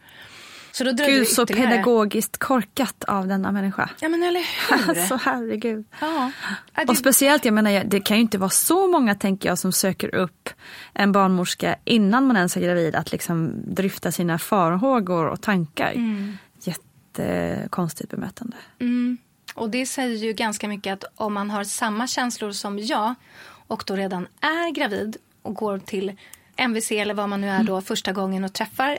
[0.72, 3.90] Så då Gud, så pedagogiskt korkat av denna människa.
[4.00, 4.88] Ja men eller hur?
[5.00, 5.84] Alltså herregud.
[6.00, 6.32] ja.
[6.74, 9.58] Ja, det- Och speciellt, jag menar, det kan ju inte vara så många tänker jag
[9.58, 10.50] som söker upp
[10.94, 15.92] en barnmorska innan man ens är gravid att liksom dryfta sina farhågor och tankar.
[17.18, 18.56] Jättekonstigt bemötande.
[18.78, 19.18] Mm.
[19.54, 23.14] Och det säger ju ganska mycket att om man har samma känslor som jag
[23.66, 26.12] och då redan är gravid och går till
[26.56, 28.98] MVC eller vad man nu är då första gången och träffar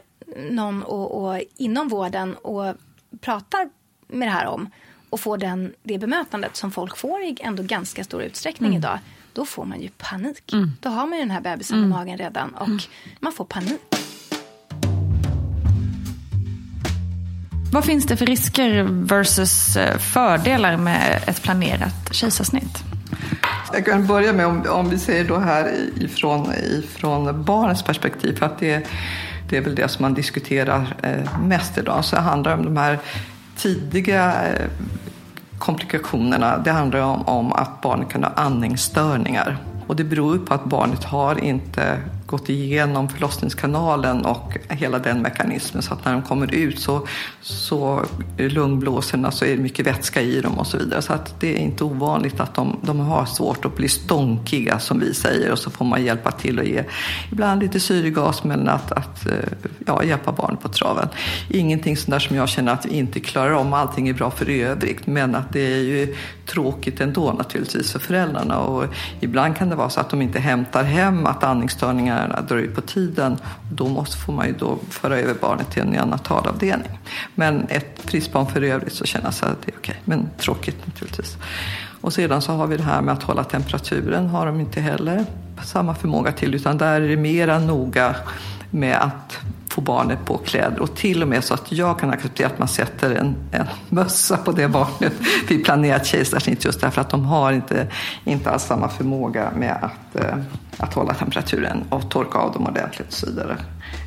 [0.50, 2.76] någon och, och inom vården och
[3.22, 3.70] pratar
[4.08, 4.70] med det här om
[5.10, 9.00] och får den, det bemötandet som folk får i ändå ganska stor utsträckning idag.
[9.34, 10.54] Då får man ju panik.
[10.80, 12.70] Då har man ju den här bebisen i magen redan och
[13.20, 13.82] man får panik.
[17.72, 22.84] Vad finns det för risker versus eh, fördelar med ett planerat kejsarsnitt?
[23.74, 28.46] Jag kan börja med om, om vi säger då här ifrån, ifrån barnets perspektiv, för
[28.46, 28.88] att det,
[29.50, 33.00] det är väl det som man diskuterar eh, mest idag, så handlar om de här
[33.58, 34.66] tidiga eh,
[35.58, 36.58] komplikationerna.
[36.58, 39.58] Det handlar om, om att barnet kan ha andningsstörningar.
[39.88, 41.98] Och det beror på att barnet har inte
[42.30, 45.84] gått igenom förlossningskanalen och hela den mekanismen.
[45.84, 47.08] Så att när de kommer ut så,
[47.42, 48.06] så
[48.38, 51.02] lungblåsorna så är det mycket vätska i dem och så vidare.
[51.02, 55.00] Så att det är inte ovanligt att de, de har svårt att bli stånkiga som
[55.00, 55.52] vi säger.
[55.52, 56.84] Och så får man hjälpa till och ge
[57.32, 59.34] ibland lite syrgas men att, att eh,
[59.86, 61.08] ja, hjälpa barnet på traven.
[61.50, 64.50] Ingenting sånt där som jag känner att vi inte klarar om, allting är bra för
[64.50, 65.08] övrigt.
[65.08, 66.16] Men att det är ju
[66.46, 68.60] tråkigt ändå naturligtvis för föräldrarna.
[68.60, 68.86] Och
[69.20, 72.76] ibland kan det vara så att de inte hämtar hem att andningsstörningar andningsstörningarna drar ut
[72.76, 73.38] på tiden.
[73.72, 77.00] Då måste, får man ju då föra över barnet till en neonatalavdelning.
[77.36, 80.88] Men ett friskt barn för övrigt så jag det att det är okej, men tråkigt
[80.88, 81.38] naturligtvis.
[82.02, 85.26] Och sedan så har vi det här med att hålla temperaturen har de inte heller
[85.64, 88.16] samma förmåga till utan där är det mera noga
[88.72, 92.48] med att få barnet på kläder och till och med så att jag kan acceptera
[92.48, 95.14] att man sätter en, en mössa på det barnet
[95.48, 97.88] vid planerat kejsarsnitt just därför att de har inte,
[98.24, 100.38] inte alls samma förmåga med att, eh,
[100.78, 103.58] att hålla temperaturen och torka av dem ordentligt och så vidare.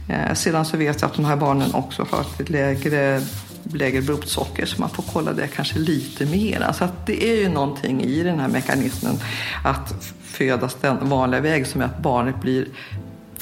[0.08, 3.20] Eh, sedan så vet jag att de här barnen också har ett lägre
[3.64, 6.72] lägre blodsocker så man får kolla det kanske lite mer.
[6.72, 9.14] Så att det är ju någonting i den här mekanismen
[9.64, 12.66] att födas den vanliga vägen som är att barnet blir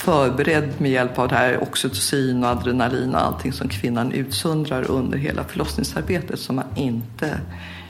[0.00, 5.18] förberedd med hjälp av det här oxytocin och adrenalin och allting som kvinnan utsöndrar under
[5.18, 7.40] hela förlossningsarbetet som, man inte,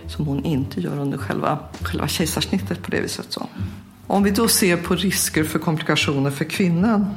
[0.06, 3.26] som hon inte gör under själva, själva kejsarsnittet på det viset.
[3.28, 3.46] Så.
[4.06, 7.14] Om vi då ser på risker för komplikationer för kvinnan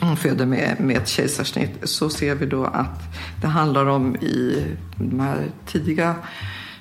[0.00, 3.02] hon föder med, med ett kejsarsnitt så ser vi då att
[3.40, 4.64] det handlar om i
[4.96, 6.14] de här tidiga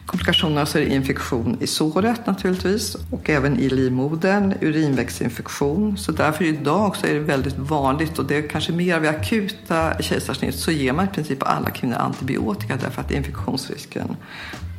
[0.06, 5.98] komplikationerna så är det infektion i såret naturligtvis och även i livmodern, urinvägsinfektion.
[5.98, 10.02] Så därför idag så är det väldigt vanligt och det är kanske mer vid akuta
[10.02, 14.16] kejsarsnitt så ger man i princip alla kvinnor antibiotika därför att infektionsrisken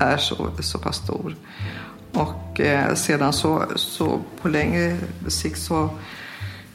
[0.01, 1.35] är så, så pass stor.
[2.13, 4.97] Och eh, sedan så, så på längre
[5.29, 5.91] sikt så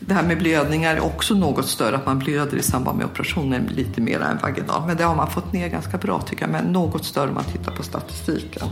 [0.06, 3.66] det här med blödningar är också något större, att man blöder i samband med operationen
[3.66, 4.88] lite mer än vaginal.
[4.88, 7.44] Men det har man fått ner ganska bra tycker jag, men något större om man
[7.44, 8.68] tittar på statistiken.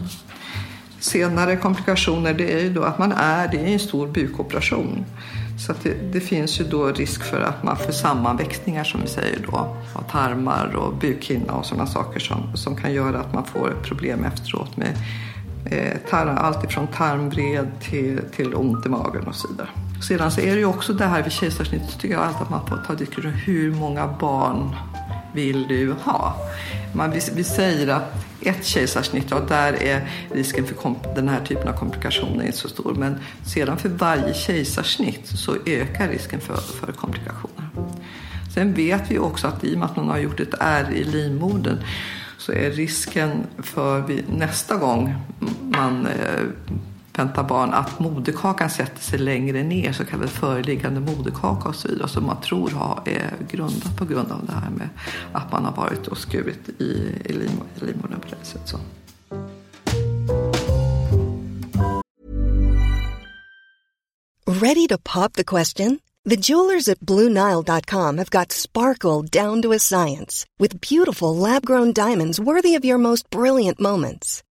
[1.00, 5.06] Senare komplikationer, det är ju då att man är, det är en stor bukoperation.
[5.66, 9.08] Så att det, det, finns ju då risk för att man får sammanväxningar som vi
[9.08, 13.46] säger då, av tarmar och bukhinna och sådana saker som, som kan göra att man
[13.46, 14.98] får problem efteråt med
[15.66, 19.70] eh, tar, allt ifrån tarmvred till, till ont i magen och så vidare.
[20.02, 22.68] Sedan så är det ju också det här vid kejsarsnitt tycker jag alltid att man
[22.68, 24.76] får ta diskussion hur många barn
[25.34, 26.36] vill du ha?
[26.94, 31.68] Man, vi, vi säger att ett kejsarsnitt, och där är risken för den här typen
[31.68, 32.94] av komplikationer inte så stor.
[32.94, 37.70] Men sedan för varje kejsarsnitt så ökar risken för, för komplikationer.
[38.54, 41.04] Sen vet vi också att i och med att man har gjort ett ärr i
[41.04, 41.78] livmodern
[42.38, 45.16] så är risken för vid, nästa gång
[45.62, 46.44] man eh,
[47.14, 52.08] väntar barn att moderkakan sätter sig längre ner, så kallad föreliggande moderkaka och så vidare,
[52.08, 54.90] som man tror har, är grundat på grund av det här med
[55.34, 56.84] att man har varit och skurit i,
[57.26, 57.34] i,
[57.76, 58.68] livmodern på det sättet.
[58.68, 58.78] Så.
[64.66, 66.00] Ready to pop the question?
[66.26, 72.40] The jewelers at BlueNile.com have got sparkle down to a science with beautiful lab-grown diamonds
[72.40, 74.44] worthy of your most brilliant moments.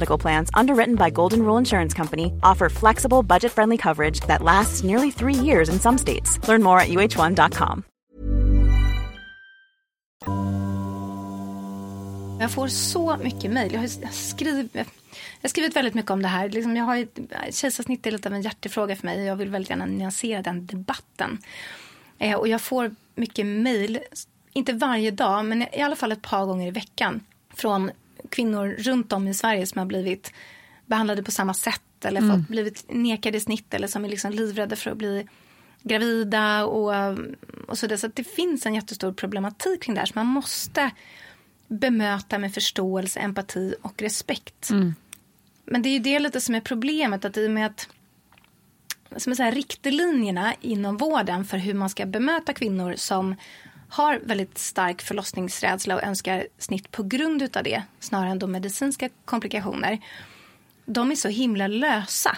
[0.00, 4.82] Medical Plans, underwritten by Golden Rule Insurance Company, offer flexible, budget friendly coverage that lasts
[4.82, 6.38] nearly three years in some states.
[6.48, 7.82] Learn more at uh1.com.
[12.40, 13.72] Jag får så mycket mejl.
[13.72, 14.76] Jag har skrivit,
[15.40, 16.48] jag skrivit väldigt mycket om det här.
[16.48, 17.06] Liksom jag har,
[17.52, 19.24] kejsarsnitt är lite av en hjärtefråga för mig.
[19.24, 21.38] Jag vill väldigt gärna nyansera den debatten.
[22.18, 23.98] Eh, och jag får mycket mejl,
[24.52, 27.20] inte varje dag, men i alla fall ett par gånger i veckan
[27.54, 27.90] från
[28.28, 30.32] kvinnor runt om i Sverige som har blivit
[30.86, 34.90] behandlade på samma sätt eller fått, blivit nekade snitt eller som är liksom livrädda för
[34.90, 35.26] att bli
[35.82, 36.92] gravida och,
[37.68, 37.96] och så, där.
[37.96, 40.90] så det finns en jättestor problematik kring det här så man måste
[41.68, 44.70] bemöta med förståelse, empati och respekt.
[45.64, 47.88] Men det är ju det lite som är problemet att i och med att
[49.16, 53.36] som är så här, riktlinjerna inom vården för hur man ska bemöta kvinnor som
[53.90, 59.08] har väldigt stark förlossningsrädsla och önskar snitt på grund utav det snarare än de medicinska
[59.24, 59.98] komplikationer.
[60.84, 62.36] De är så himla lösa.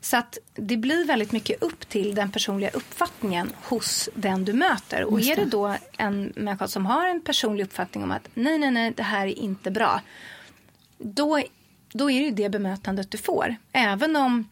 [0.00, 5.04] Så att det blir väldigt mycket upp till den personliga uppfattningen hos den du möter.
[5.04, 8.70] Och är det då en människa som har en personlig uppfattning om att nej, nej,
[8.70, 10.00] nej, det här är inte bra.
[10.98, 11.42] Då,
[11.92, 13.56] då är det ju det bemötandet du får.
[13.72, 14.48] Även om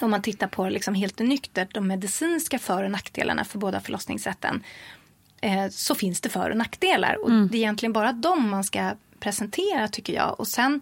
[0.00, 4.62] om man tittar på liksom helt nyktert de medicinska för och nackdelarna för båda förlossningssätten
[5.44, 7.24] eh, så finns det för och nackdelar.
[7.24, 10.40] Och Det är egentligen bara dem man ska presentera tycker jag.
[10.40, 10.80] Och sen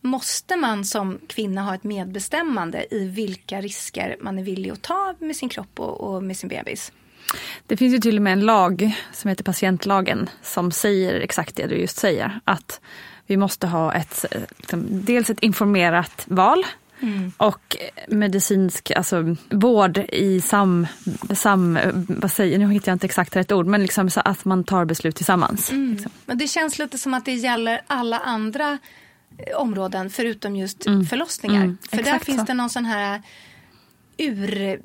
[0.00, 5.14] måste man som kvinna ha ett medbestämmande i vilka risker man är villig att ta
[5.18, 6.92] med sin kropp och, och med sin bebis.
[7.66, 11.66] Det finns ju till och med en lag som heter patientlagen som säger exakt det
[11.66, 12.40] du just säger.
[12.44, 12.80] Att
[13.26, 14.24] vi måste ha ett,
[14.56, 16.64] liksom, dels ett informerat val
[17.36, 17.76] och
[18.08, 20.86] medicinsk alltså, vård i sam,
[21.34, 21.78] sam...
[22.08, 24.84] Vad säger Nu hittar jag inte exakt rätt ord, men liksom så att man tar
[24.84, 25.72] beslut tillsammans.
[25.72, 26.12] Liksom.
[26.26, 28.78] Men det känns lite som att det gäller alla andra
[29.38, 31.62] eh, områden förutom just förlossningar.
[31.62, 32.44] Mm, För där exakt finns så.
[32.46, 33.22] det någon sån här
[34.18, 34.80] ur,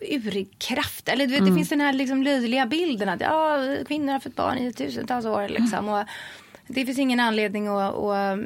[0.00, 1.08] urkraft.
[1.08, 1.50] Eller du vet, Mm.
[1.50, 5.26] det finns den här liksom löjliga bilden att ja, kvinnor har fått barn i tusentals
[5.26, 5.48] år.
[5.48, 6.04] Liksom, och
[6.66, 8.44] det finns ingen anledning att, att eh,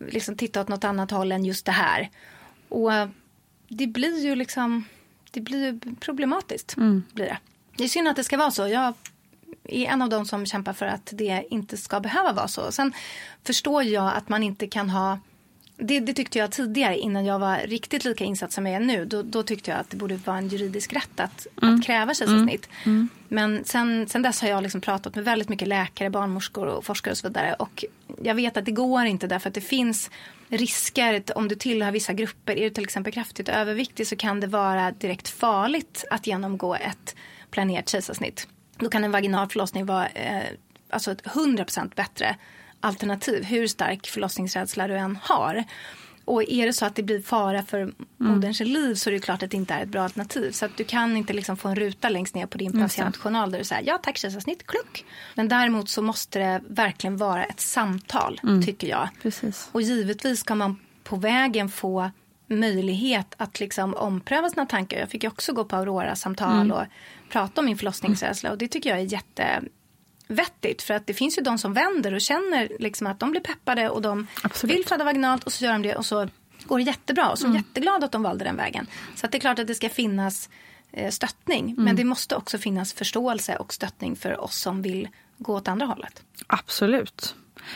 [0.00, 2.10] liksom titta åt något annat håll än just det här.
[2.68, 3.08] Och eh,
[3.68, 4.84] det blir ju liksom
[5.30, 6.76] det blir ju problematiskt.
[6.76, 7.02] Mm.
[7.12, 7.38] Blir det.
[7.76, 8.68] det är synd att det ska vara så.
[8.68, 8.94] Jag
[9.64, 12.72] är en av dem som kämpar för att det inte ska behöva vara så.
[12.72, 12.92] Sen
[13.44, 15.18] förstår jag att man inte kan ha
[15.76, 19.04] det, det tyckte jag tidigare innan jag var riktigt lika insatt som jag är nu.
[19.04, 22.68] Då, då tyckte jag att det borde vara en juridisk rätt att, att kräva kejsarsnitt.
[23.28, 27.12] Men sen, sen dess har jag liksom pratat med väldigt mycket läkare, barnmorskor och forskare
[27.12, 27.54] och så vidare.
[27.54, 27.84] Och
[28.22, 30.10] jag vet att det går inte därför att det finns
[30.48, 31.22] risker.
[31.34, 34.90] Om du tillhör vissa grupper, är du till exempel kraftigt överviktig så kan det vara
[34.90, 37.14] direkt farligt att genomgå ett
[37.50, 38.48] planerat kejsarsnitt.
[38.76, 40.42] Då kan en vaginal förlossning vara eh,
[40.90, 42.36] alltså ett 100% bättre
[42.84, 45.64] alternativ hur stark förlossningsrädsla du än har.
[46.24, 49.42] Och är det så att det blir fara för moderns liv så är det klart
[49.42, 50.50] att det inte är ett bra alternativ.
[50.50, 53.58] Så att du kan inte liksom få en ruta längst ner på din patientjournal där
[53.58, 55.04] du säger ja tack kejsarsnitt, kluck.
[55.34, 59.08] Men däremot så måste det verkligen vara ett samtal tycker jag.
[59.22, 59.68] Precis.
[59.72, 62.10] Och givetvis ska man på vägen få
[62.46, 64.98] möjlighet att liksom ompröva sina tankar.
[64.98, 66.84] Jag fick ju också gå på Aurora-samtal och
[67.30, 69.62] prata om min förlossningsrädsla och det tycker jag är jätte
[70.26, 70.82] vettigt.
[70.82, 73.88] För att det finns ju de som vänder och känner liksom att de blir peppade
[73.88, 74.76] och de Absolut.
[74.76, 76.28] vill föda vaginalt och så gör de det och så
[76.64, 77.30] går det jättebra.
[77.30, 77.56] Och så är mm.
[77.56, 78.86] jätteglada att de valde den vägen.
[79.14, 80.48] Så att det är klart att det ska finnas
[80.92, 81.70] eh, stöttning.
[81.70, 81.84] Mm.
[81.84, 85.08] Men det måste också finnas förståelse och stöttning för oss som vill
[85.38, 86.22] gå åt andra hållet.
[86.46, 87.34] Absolut.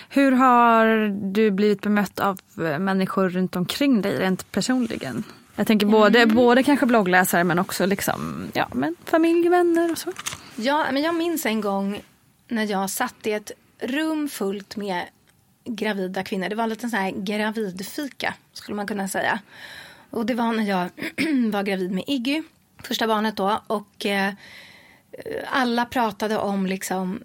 [0.08, 5.24] Hur har du blivit bemött av eh, människor runt omkring dig rent personligen?
[5.56, 6.36] Jag tänker både, mm.
[6.36, 10.12] både kanske bloggläsare men också liksom, ja, men familj, vänner och så.
[10.56, 12.00] Ja, men jag minns en gång
[12.48, 15.04] när jag satt i ett rum fullt med
[15.64, 16.48] gravida kvinnor.
[16.48, 19.38] Det var en liten sån här gravidfika skulle man kunna säga.
[20.10, 20.90] Och det var när jag
[21.52, 22.42] var gravid med Iggy,
[22.82, 23.62] första barnet då.
[23.66, 24.34] Och eh,
[25.46, 27.22] alla pratade om liksom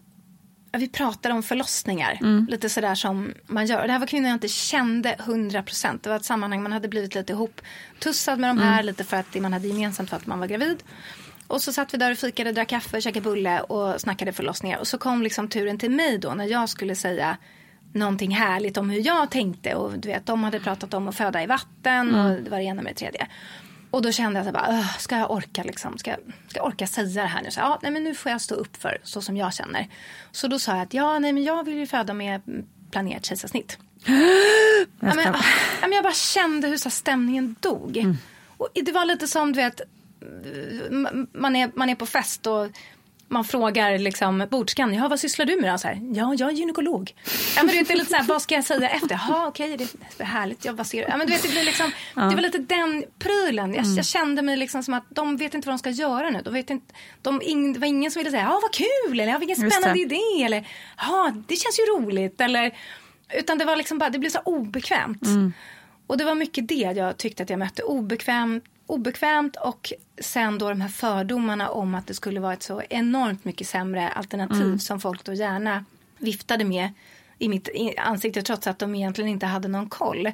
[0.77, 2.17] vi pratade om förlossningar.
[2.21, 2.47] Mm.
[2.49, 3.87] Lite sådär som man gör.
[3.87, 6.03] Det här var kvinnor jag inte kände 100 procent.
[6.03, 7.61] Det var ett sammanhang man hade blivit lite ihop
[7.99, 8.73] tussad med de här.
[8.73, 8.85] Mm.
[8.85, 10.83] Lite för att man hade gemensamt för att man var gravid.
[11.53, 14.79] Och så satt vi där och fikade, drack kaffe, käkade bulle och snackade förlossningar.
[14.79, 17.37] Och så kom liksom turen till mig då när jag skulle säga
[17.93, 19.75] någonting härligt om hur jag tänkte.
[19.75, 22.25] Och du vet, de hade pratat om att föda i vatten mm.
[22.25, 23.27] och det var det ena med det tredje.
[23.91, 26.15] Och då kände jag så bara, ska jag orka liksom, ska,
[26.47, 27.51] ska jag orka säga det här nu?
[27.51, 29.87] Så, ja, nej, men nu får jag stå upp för så som jag känner.
[30.31, 32.41] Så då sa jag att ja, nej, men jag vill ju föda med
[32.91, 33.77] planerat kejsarsnitt.
[34.99, 35.41] ja, men, ja,
[35.81, 37.97] men jag bara kände hur så stämningen dog.
[37.97, 38.17] Mm.
[38.57, 39.81] Och det var lite som du vet,
[41.33, 42.67] man är, man är på fest och
[43.27, 45.77] man frågar liksom bordskan, ja vad sysslar du med då?
[45.77, 47.15] Så här, ja, jag är gynekolog.
[47.55, 49.19] Ja, men du vet, det är lite så här, vad ska jag säga efter?
[49.29, 50.65] Ja, okej, okay, det är härligt.
[50.65, 51.09] Jag baserar.
[51.09, 52.21] Ja, men du vet, det, blir liksom, ja.
[52.21, 53.73] det var lite den prylen.
[53.73, 53.95] Jag, mm.
[53.95, 56.41] jag, kände mig liksom som att de vet inte vad de ska göra nu.
[56.41, 57.39] De vet inte, de,
[57.73, 60.67] det var ingen som ville säga, ja vad kul, eller ja, vilken spännande idé, eller
[60.97, 62.71] ja, det känns ju roligt, eller
[63.33, 65.25] utan det var liksom bara, det blev så obekvämt.
[65.25, 65.53] Mm.
[66.07, 67.83] Och det var mycket det jag tyckte att jag mötte.
[67.83, 72.81] Obekvämt, obekvämt och sen då de här fördomarna om att det skulle vara ett så
[72.89, 74.79] enormt mycket sämre alternativ mm.
[74.79, 75.85] som folk då gärna
[76.17, 76.89] viftade med
[77.39, 80.31] i mitt ansikte trots att de egentligen inte hade någon koll.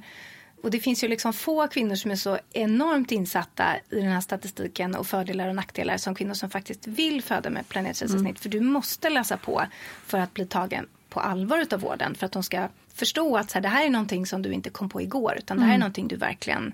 [0.63, 4.21] Och det finns ju liksom få kvinnor som är så enormt insatta i den här
[4.21, 8.21] statistiken och fördelar och nackdelar som kvinnor som faktiskt vill föda med planetkejsarsnitt.
[8.21, 8.35] Mm.
[8.35, 9.63] För du måste läsa på
[10.05, 13.53] för att bli tagen på allvar av vården för att de ska förstå att så
[13.53, 15.75] här, det här är någonting som du inte kom på igår utan det här är
[15.75, 15.79] mm.
[15.79, 16.73] någonting du verkligen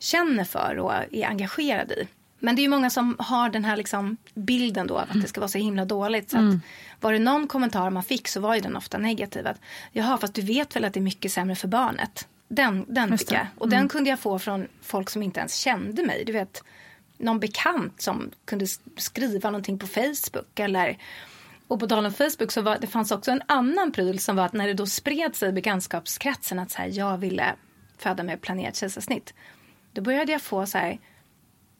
[0.00, 2.08] känner för och är engagerad i.
[2.38, 5.28] Men det är ju många som har den här liksom bilden då av att det
[5.28, 6.30] ska vara så himla dåligt.
[6.30, 6.60] Så mm.
[7.00, 9.46] var det någon kommentar man fick så var ju den ofta negativ.
[9.46, 9.60] Att,
[9.92, 12.28] Jaha, fast du vet väl att det är mycket sämre för barnet.
[12.48, 13.46] Den, den fick jag.
[13.58, 13.78] Och mm.
[13.78, 16.24] den kunde jag få från folk som inte ens kände mig.
[16.26, 16.64] Du vet,
[17.18, 20.58] någon bekant som kunde skriva någonting på Facebook.
[20.58, 20.98] Eller,
[21.68, 24.44] och på tal om Facebook så var, det fanns också en annan pryl som var
[24.44, 27.54] att när det då spred sig i bekantskapskretsen att så här, jag ville
[27.98, 29.34] föda med planerat kejsarsnitt.
[29.92, 30.98] Då började jag få så här,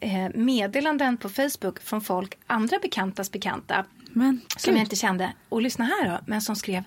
[0.01, 5.33] eh, meddelanden på Facebook från folk, andra bekantas bekanta, men, som jag inte kände.
[5.49, 6.85] Och lyssna här då, men som skrev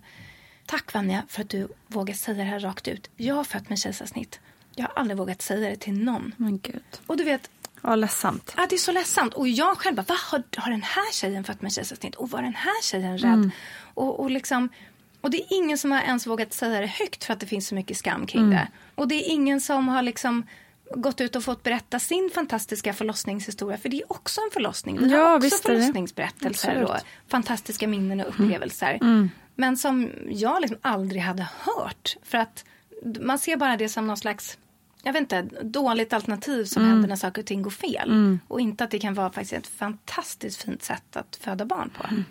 [0.66, 3.10] Tack Vanja för att du vågar säga det här rakt ut.
[3.18, 4.40] Jag har fött med kejsarsnitt.
[4.76, 6.36] Jag har aldrig vågat säga det till någon.
[6.38, 6.84] Men gud.
[7.08, 7.50] Och du vet.
[7.82, 8.54] Ja, ledsamt.
[8.58, 9.34] Ja, det är så ledsamt.
[9.34, 12.16] Och jag själv bara, vad har, har den här tjejen fött med kejsarsnitt?
[12.16, 13.34] Och var den här tjejen rädd?
[13.34, 13.52] Mm.
[13.94, 14.70] Och, och liksom.
[15.22, 17.68] Och det är ingen som har ens vågat säga det högt för att det finns
[17.68, 18.54] så mycket skam kring mm.
[18.54, 18.68] det.
[18.96, 20.44] Och det är ingen som har liksom
[20.96, 23.78] gått ut och fått berätta sin fantastiska förlossningshistoria.
[23.78, 25.00] För det är också en förlossning.
[25.00, 28.98] Vi ja, har också förlossningsberättelser och fantastiska minnen och upplevelser.
[29.02, 29.14] Mm.
[29.14, 29.30] Mm.
[29.56, 32.18] Men som jag liksom aldrig hade hört.
[32.24, 32.66] För att
[33.22, 34.58] man ser bara det som någon slags
[35.06, 36.94] jag vet inte, dåligt alternativ som mm.
[36.94, 38.10] händer när saker och ting går fel.
[38.10, 38.40] Mm.
[38.48, 42.08] Och inte att det kan vara faktiskt ett fantastiskt fint sätt att föda barn på.
[42.08, 42.24] Mm.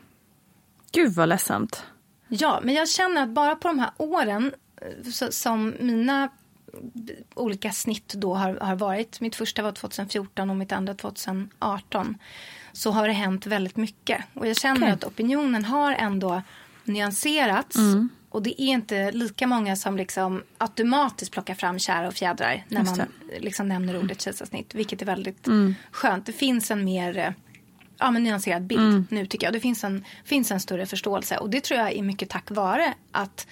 [0.92, 1.84] Gud vad ledsamt.
[2.28, 6.28] Ja, men jag känner att bara på de här åren eh, som mina
[7.34, 9.20] olika snitt då har, har varit.
[9.20, 12.18] Mitt första var 2014 och mitt andra 2018.
[12.72, 14.24] Så har det hänt väldigt mycket.
[14.34, 14.90] Och jag känner okay.
[14.90, 16.42] att opinionen har ändå
[16.84, 17.76] nyanserats.
[17.76, 18.08] Mm.
[18.28, 22.84] Och det är inte lika många som liksom automatiskt plockar fram kära och fjädrar när
[22.84, 23.00] man
[23.40, 24.74] liksom nämner ordet kejsarsnitt.
[24.74, 25.74] Vilket är väldigt mm.
[25.90, 26.26] skönt.
[26.26, 27.34] Det finns en mer
[27.98, 29.06] ja, men nyanserad bild mm.
[29.10, 29.54] nu tycker jag.
[29.54, 31.36] Det finns en, finns en större förståelse.
[31.36, 33.46] Och det tror jag är mycket tack vare att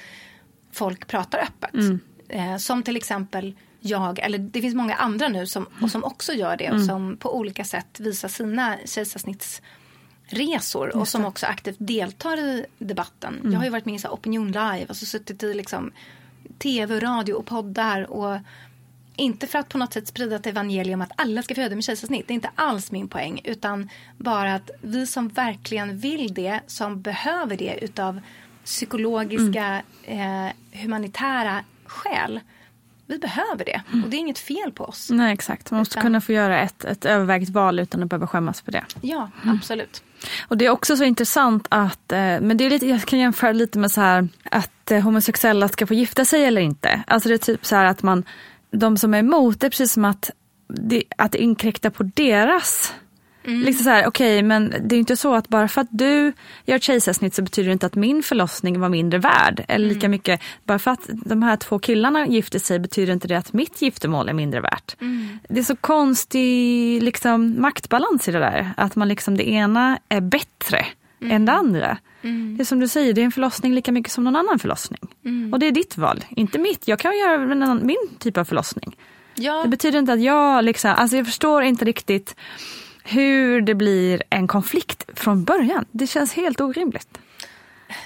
[0.72, 1.74] folk pratar öppet.
[1.74, 2.00] Mm.
[2.30, 6.32] Eh, som till exempel jag, eller det finns många andra nu som, och som också
[6.32, 6.86] gör det och mm.
[6.86, 13.38] som på olika sätt visar sina kejsarsnittsresor och som också aktivt deltar i debatten.
[13.40, 13.52] Mm.
[13.52, 15.92] Jag har ju varit med i så Opinion Live, alltså suttit i liksom
[16.58, 18.38] tv, radio och poddar och
[19.16, 22.28] inte för att på något sätt sprida ett evangelium att alla ska föda med kejsarsnitt.
[22.28, 23.40] Det är inte alls min poäng.
[23.44, 28.20] Utan bara att vi som verkligen vill det, som behöver det utav
[28.64, 30.46] psykologiska, mm.
[30.46, 32.40] eh, humanitära skäl.
[33.06, 35.10] Vi behöver det och det är inget fel på oss.
[35.10, 36.02] Nej exakt, man måste utan...
[36.02, 38.84] kunna få göra ett, ett övervägt val utan att behöva skämmas för det.
[39.00, 39.56] Ja, mm.
[39.56, 40.02] absolut.
[40.48, 43.52] Och det är också så intressant att, eh, men det är lite, jag kan jämföra
[43.52, 47.02] lite med så här att eh, homosexuella ska få gifta sig eller inte.
[47.06, 48.24] Alltså det är typ så här att man,
[48.70, 50.30] de som är emot det är precis som att
[50.68, 52.94] det, att inkräkta på deras
[53.44, 53.62] Mm.
[53.62, 56.32] Liksom så här, okej okay, men det är inte så att bara för att du
[56.66, 59.64] gör kejsarsnitt så betyder det inte att min förlossning var mindre värd.
[59.68, 60.10] Eller lika mm.
[60.10, 63.82] mycket, bara för att de här två killarna gifter sig betyder inte det att mitt
[63.82, 64.96] giftermål är mindre värt.
[65.00, 65.38] Mm.
[65.48, 68.72] Det är så konstig liksom, maktbalans i det där.
[68.76, 70.86] Att man liksom, det ena är bättre
[71.20, 71.36] mm.
[71.36, 71.98] än det andra.
[72.22, 72.56] Mm.
[72.56, 75.00] Det är som du säger, det är en förlossning lika mycket som någon annan förlossning.
[75.24, 75.52] Mm.
[75.52, 76.88] Och det är ditt val, inte mitt.
[76.88, 78.96] Jag kan göra min typ av förlossning.
[79.34, 79.62] Ja.
[79.62, 82.36] Det betyder inte att jag, liksom, alltså jag förstår inte riktigt
[83.10, 85.84] hur det blir en konflikt från början.
[85.90, 87.18] Det känns helt orimligt.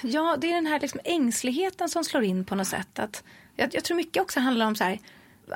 [0.01, 2.99] Ja, det är den här liksom ängsligheten som slår in på något sätt.
[2.99, 3.23] Att,
[3.55, 4.99] jag, jag tror mycket också handlar om så här,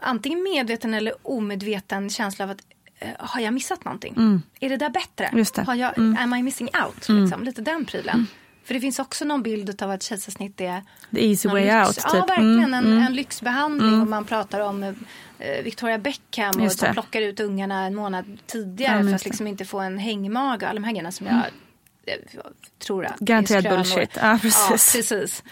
[0.02, 2.62] antingen medveten eller omedveten känsla av att
[3.00, 4.14] eh, har jag missat någonting?
[4.18, 4.41] Mm.
[4.60, 5.30] Är det där bättre?
[5.56, 5.62] Det.
[5.62, 6.18] Har jag, mm.
[6.20, 7.10] Am I missing out?
[7.10, 7.22] Mm.
[7.22, 8.28] Liksom, lite den prylen.
[8.70, 8.74] Mm.
[8.74, 10.84] För det finns också någon bild av att kejsarsnitt är...
[11.11, 11.88] The easy way lyx.
[11.88, 11.95] out.
[11.95, 12.05] Typ.
[12.13, 12.74] Ja, verkligen.
[12.74, 12.97] En, mm.
[13.03, 13.88] en lyxbehandling.
[13.88, 14.01] Mm.
[14.01, 19.03] Och man pratar om eh, Victoria Beckham och som plockar ut ungarna en månad tidigare
[19.03, 20.63] för att liksom inte få en hängmage.
[20.63, 21.43] Alla de här grejerna som jag
[22.05, 22.17] jag
[22.80, 24.09] tror att Garanterat bullshit.
[24.22, 25.11] Ja, precis.
[25.11, 25.43] Ja, precis.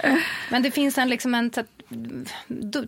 [0.49, 1.51] Men det finns en, liksom en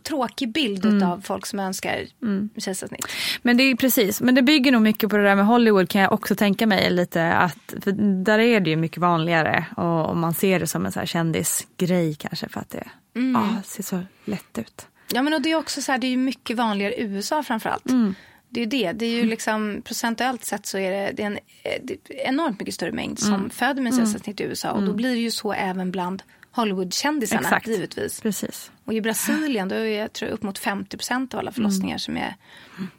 [0.04, 1.10] tråkig bild mm.
[1.10, 2.50] av folk som önskar mm.
[2.58, 3.08] kejsarsnitt.
[3.42, 6.02] Men det är precis, men det bygger nog mycket på det där med Hollywood kan
[6.02, 7.92] jag också tänka mig lite att, för
[8.24, 11.06] där är det ju mycket vanligare och, och man ser det som en så här
[11.06, 13.36] kändisgrej kanske för att det mm.
[13.36, 14.88] ah, ser så lätt ut.
[15.14, 17.90] Ja men och det är också så här, det är mycket vanligare i USA framförallt.
[17.90, 18.16] Mm.
[18.50, 18.92] Det är ju det.
[18.92, 19.30] Det är ju mm.
[19.30, 21.40] liksom, procentuellt sett så är det, det är en
[21.84, 23.50] det är enormt mycket större mängd som mm.
[23.50, 24.72] föder med kejsarsnitt i USA.
[24.72, 27.68] Och då blir det ju så även bland Hollywoodkändisarna Exakt.
[27.68, 28.22] givetvis.
[28.22, 28.72] Precis.
[28.86, 32.00] Och i Brasilien då är jag tror upp mot 50 procent av alla förlossningar mm.
[32.00, 32.36] som är...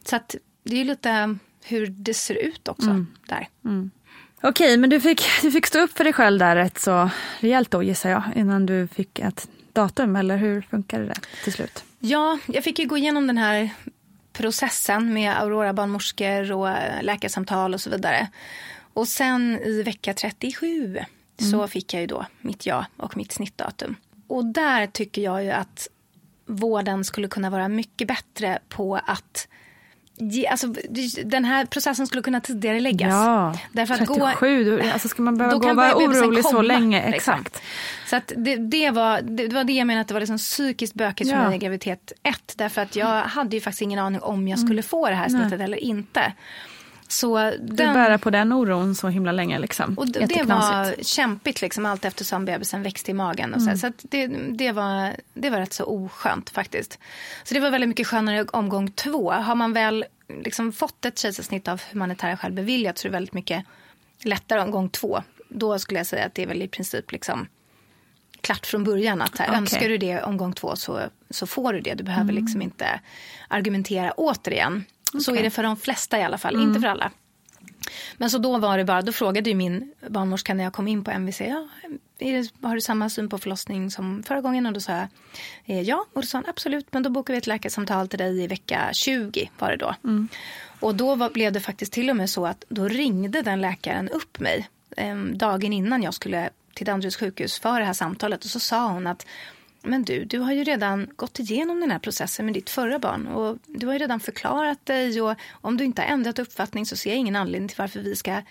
[0.04, 3.06] Så att det är ju lite hur det ser ut också mm.
[3.28, 3.48] där.
[3.64, 3.90] Mm.
[4.42, 7.70] Okej, men du fick, du fick stå upp för dig själv där rätt så rejält
[7.70, 11.84] då gissar jag innan du fick ett datum eller hur funkade det till slut?
[11.98, 13.70] Ja, jag fick ju gå igenom den här
[14.32, 16.68] processen med Aurora barnmorskor och
[17.02, 18.28] läkarsamtal och så vidare.
[18.94, 20.98] Och sen i vecka 37
[21.40, 21.50] mm.
[21.50, 23.96] så fick jag ju då mitt ja och mitt snittdatum.
[24.26, 25.88] Och där tycker jag ju att
[26.46, 29.48] vården skulle kunna vara mycket bättre på att
[30.50, 30.74] Alltså,
[31.24, 33.10] den här processen skulle kunna tidigare läggas.
[33.10, 37.10] Ja, Därför att 37, gå, alltså ska man behöva gå och vara orolig så länge?
[37.10, 37.34] Liksom.
[37.34, 37.62] Exakt.
[38.06, 40.94] Så att det, det, var, det var det jag menade att det var liksom psykiskt
[40.94, 41.46] bökigt för ja.
[41.48, 42.54] mig i graviditet 1.
[42.56, 44.82] Därför att jag hade ju faktiskt ingen aning om jag skulle mm.
[44.82, 45.62] få det här snittet Nej.
[45.62, 46.32] eller inte.
[47.12, 49.58] Så den, du bära på den oron så himla länge.
[49.58, 49.94] Liksom.
[49.94, 53.54] Och det var kämpigt liksom, allt eftersom bebisen växte i magen.
[53.54, 53.78] Och så mm.
[53.78, 56.98] så det, det, var, det var rätt så oskönt faktiskt.
[57.44, 59.30] Så det var väldigt mycket skönare omgång två.
[59.30, 60.04] Har man väl
[60.44, 63.64] liksom fått ett kejsarsnitt av humanitära skäl beviljat så är det väldigt mycket
[64.22, 65.22] lättare omgång två.
[65.48, 67.48] Då skulle jag säga att det är väl i princip liksom
[68.40, 69.22] klart från början.
[69.22, 69.58] att här, okay.
[69.58, 71.00] Önskar du det omgång två så,
[71.30, 71.94] så får du det.
[71.94, 72.42] Du behöver mm.
[72.42, 73.00] liksom inte
[73.48, 74.84] argumentera återigen.
[75.12, 75.20] Okay.
[75.20, 76.68] Så är det för de flesta i alla fall, mm.
[76.68, 77.10] inte för alla.
[78.16, 81.04] Men så då var det bara, då frågade ju min barnmorska när jag kom in
[81.04, 81.68] på MVC, ja,
[82.18, 84.66] det, har du samma syn på förlossning som förra gången?
[84.66, 85.08] Och då sa jag
[85.64, 88.42] eh, ja, och då sa han absolut, men då bokar vi ett läkarsamtal till dig
[88.42, 89.94] i vecka 20 var det då.
[90.04, 90.28] Mm.
[90.80, 94.08] Och då var, blev det faktiskt till och med så att då ringde den läkaren
[94.08, 98.50] upp mig eh, dagen innan jag skulle till Danderyds sjukhus för det här samtalet och
[98.50, 99.26] så sa hon att
[99.82, 103.26] men du, du har ju redan gått igenom den här processen med ditt förra barn
[103.26, 106.96] och du har ju redan förklarat dig och om du inte har ändrat uppfattning så
[106.96, 108.42] ser jag ingen anledning till varför vi ska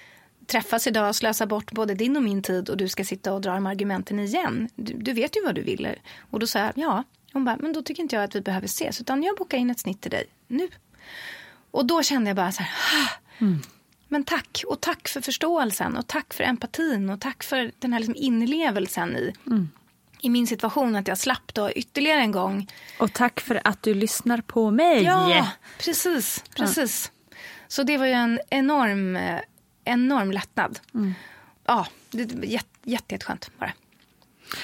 [0.46, 3.42] träffas idag och slösa bort både din och min tid och du ska sitta och
[3.42, 4.70] dra de argumenten igen.
[4.76, 5.96] Du, du vet ju vad du vill.
[6.32, 7.04] Och då sa jag ja.
[7.34, 9.70] Hon bara, men då tycker inte jag att vi behöver ses utan jag bokar in
[9.70, 10.68] ett snitt till dig nu.
[11.72, 13.62] Och då kände jag bara så här, mm.
[14.08, 18.00] men tack och tack för förståelsen och tack för empatin och tack för den här
[18.00, 19.70] liksom inlevelsen i mm
[20.22, 22.68] i min situation att jag slapp då ytterligare en gång.
[23.00, 25.04] Och tack för att du lyssnar på mig.
[25.04, 25.48] Ja,
[25.78, 26.44] precis.
[26.56, 27.12] precis.
[27.14, 27.36] Ja.
[27.68, 29.20] Så det var ju en enorm,
[29.84, 30.80] enorm lättnad.
[30.94, 31.14] Mm.
[31.66, 33.74] Ja, det var jätte, jätte, jätteskönt bara.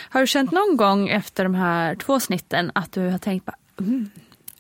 [0.10, 3.58] Har du känt någon gång efter de här två snitten att du har tänkt bara,
[3.80, 4.10] mm,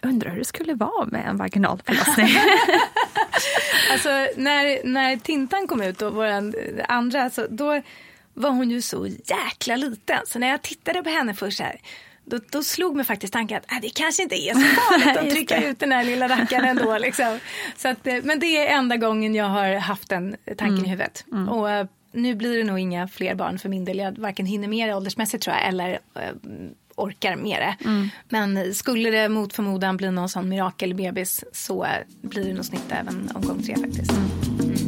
[0.02, 2.28] undrar hur det skulle vara med en vaginal förlossning?
[3.91, 6.28] alltså när, när Tintan kom ut, och vår
[6.88, 7.82] andra, så då
[8.36, 10.20] var hon ju så jäkla liten.
[10.28, 11.80] Så när jag tittade på henne först här,
[12.26, 15.30] då, då slog mig faktiskt tanken att äh, det kanske inte är så farligt att
[15.36, 16.98] trycka ut den här lilla rackaren ändå.
[16.98, 17.40] Liksom.
[17.78, 20.86] Så att, eh, men det är enda gången jag har haft den tanken mm.
[20.86, 21.26] i huvudet.
[21.32, 21.50] Mm.
[21.50, 23.98] Och, uh, nu blir det nog inga fler barn för min del.
[23.98, 27.90] Jag varken hinner med det åldersmässigt tror jag eller uh, orkar med det.
[27.90, 28.10] Mm.
[28.30, 31.88] Men skulle det mot förmodan bli någon sån mirakelbebis så
[32.22, 34.12] blir det nog snitt även omgång tre faktiskt.
[34.12, 34.85] Mm.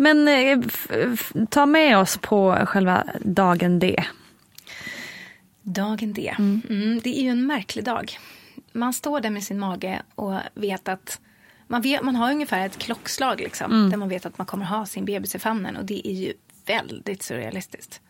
[0.00, 0.58] Men eh,
[1.50, 4.04] ta med oss på själva dagen D.
[5.62, 6.34] Dagen D.
[6.38, 8.18] Mm, det är ju en märklig dag.
[8.72, 11.20] Man står där med sin mage och vet att
[11.66, 14.86] man, vet, man har ungefär ett klockslag liksom, där man vet att man kommer ha
[14.86, 16.32] sin bebis i famnen och det är ju
[16.66, 18.00] väldigt surrealistiskt.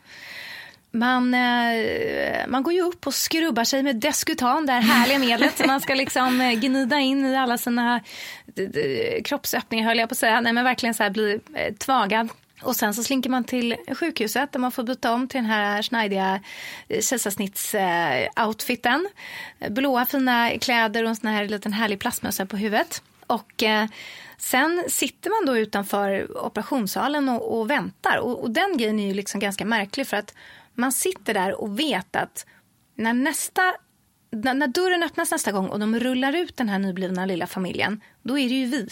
[0.93, 5.59] Man, eh, man går ju upp och skrubbar sig med Descutan, det här härliga medlet
[5.59, 8.01] som man ska liksom eh, gnida in i alla sina
[9.25, 10.41] kroppsöppningar höll jag på att säga.
[10.41, 12.29] Nej men verkligen så här bli eh, tvagad.
[12.63, 15.83] Och sen så slinker man till sjukhuset där man får byta om till den här
[15.83, 16.41] snajdiga
[16.89, 19.09] kejsarsnittsoutfiten.
[19.69, 23.03] Blåa fina kläder och en sån här liten härlig plastmössa på huvudet.
[23.27, 23.63] Och
[24.39, 28.17] sen sitter man då utanför operationssalen och, och väntar.
[28.17, 30.35] Och, och den grejen är ju liksom ganska märklig för att
[30.81, 32.47] man sitter där och vet att
[32.95, 33.63] när nästa
[34.31, 38.01] när, när dörren öppnas nästa gång och de rullar ut den här nyblivna lilla familjen,
[38.23, 38.89] då är det ju vi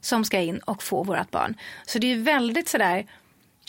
[0.00, 1.54] som ska in och få vårt barn.
[1.86, 3.06] Så det är väldigt sådär,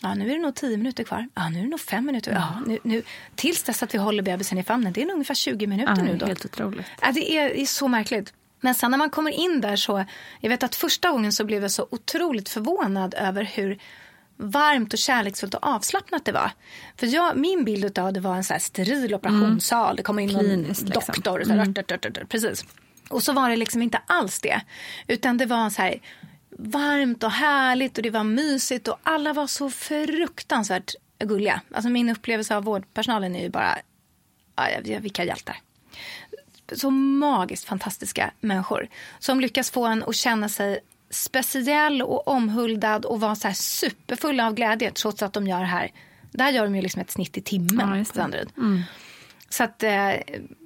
[0.02, 2.32] ja nu är det nog tio minuter kvar, ja nu är det nog fem minuter,
[2.32, 3.02] ja, nu, nu,
[3.34, 6.16] tills dess att vi håller bebisen i famnen, det är nog ungefär 20 minuter nu
[6.16, 6.26] då.
[6.26, 6.86] Helt otroligt.
[7.00, 8.32] Ja, det är, det är så märkligt.
[8.60, 10.04] Men sen när man kommer in där så,
[10.40, 13.78] jag vet att första gången så blev jag så otroligt förvånad över hur
[14.36, 16.50] varmt och kärleksfullt och avslappnat det var.
[16.96, 20.28] För jag, min bild av det var en så här steril operationssal, det kommer in
[20.28, 21.14] Kliniskt, liksom.
[21.14, 21.42] doktor.
[21.48, 22.64] Här, rört, rört, rört, rört, precis.
[23.08, 24.60] Och så var det liksom inte alls det.
[25.06, 26.00] Utan det var så här
[26.58, 31.60] varmt och härligt och det var mysigt och alla var så fruktansvärt gulliga.
[31.74, 33.78] Alltså min upplevelse av vårdpersonalen är ju bara,
[34.56, 35.56] ja, vilka hjältar
[36.72, 40.80] så magiskt fantastiska människor som lyckas få en att känna sig
[41.10, 45.66] speciell och omhuldad och vara så här superfulla av glädje trots att de gör det
[45.66, 45.90] här.
[46.30, 48.18] Där gör de ju liksom ett snitt i timmen Ja, på.
[48.18, 48.48] Danderyd.
[49.48, 50.10] Så att eh,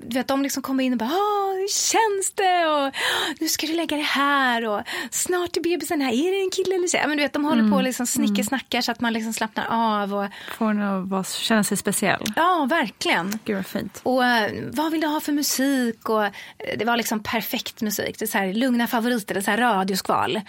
[0.07, 2.67] du vet, de liksom kommer in och bara, hur känns det?
[2.67, 6.43] Och "Ah, nu ska du lägga det här och snart är bebisen här, är det
[6.45, 7.05] en kille eller tjej?
[7.07, 10.15] Men du vet, de håller på och liksom snickesnackar så att man liksom slappnar av.
[10.15, 10.27] Och,
[10.59, 12.25] Får en att känna sig speciell.
[12.37, 13.39] ja, verkligen.
[13.45, 14.01] Gud vad fint.
[14.03, 16.09] Och eh, vad vill du ha för musik?
[16.09, 16.31] Och eh,
[16.79, 18.19] det var liksom perfekt musik.
[18.19, 20.41] Det är så här, lugna favoriter, det är så här radioskval.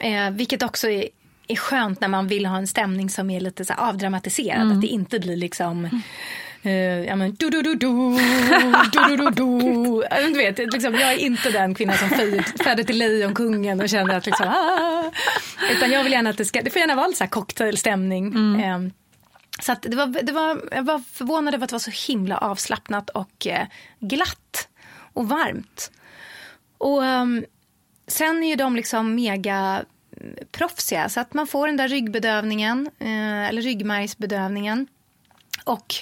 [0.00, 1.08] Eh, vilket också är,
[1.48, 4.72] är skönt när man vill ha en stämning som är lite så avdramatiserad.
[4.72, 5.90] Att det inte blir liksom eh,
[6.66, 8.18] Eh, ja men du du du du
[8.92, 12.08] du du du Du vet, liksom, jag är inte den kvinnan som
[12.64, 15.10] föder till Lejonkungen och känner att liksom, ah.
[15.70, 18.26] Utan jag vill gärna att det ska, det får gärna vara lite så här cocktailstämning.
[18.26, 18.60] Mm.
[18.60, 18.92] Ehm,
[19.62, 22.38] så att det var, det var, jag var förvånad över att det var så himla
[22.38, 23.66] avslappnat och eh,
[24.00, 24.68] glatt
[25.12, 25.90] och varmt.
[26.78, 27.44] Och ehm,
[28.06, 29.84] sen är ju de liksom mega
[30.20, 34.86] mm, proffsiga så att man får den där ryggbedövningen eh, eller ryggmärgsbedövningen.
[35.64, 35.94] Och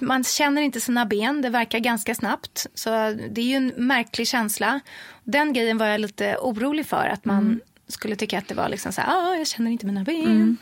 [0.00, 2.66] man känner inte sina ben, det verkar ganska snabbt.
[2.74, 2.90] Så
[3.30, 4.80] det är ju en märklig känsla.
[5.24, 8.92] Den grejen var jag lite orolig för, att man skulle tycka att det var liksom
[8.92, 10.56] så här, ah, jag känner inte mina ben.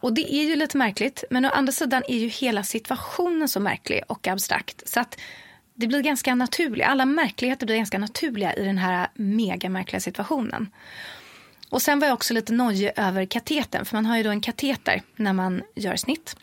[0.00, 3.60] Och det är ju lite märkligt, men å andra sidan är ju hela situationen så
[3.60, 4.88] märklig och abstrakt.
[4.88, 5.20] Så att
[5.74, 10.70] det blir ganska naturligt, alla märkligheter blir ganska naturliga i den här mega märkliga situationen.
[11.68, 14.40] Och sen var jag också lite nojig över katetern, för man har ju då en
[14.40, 16.36] kateter när man gör snitt.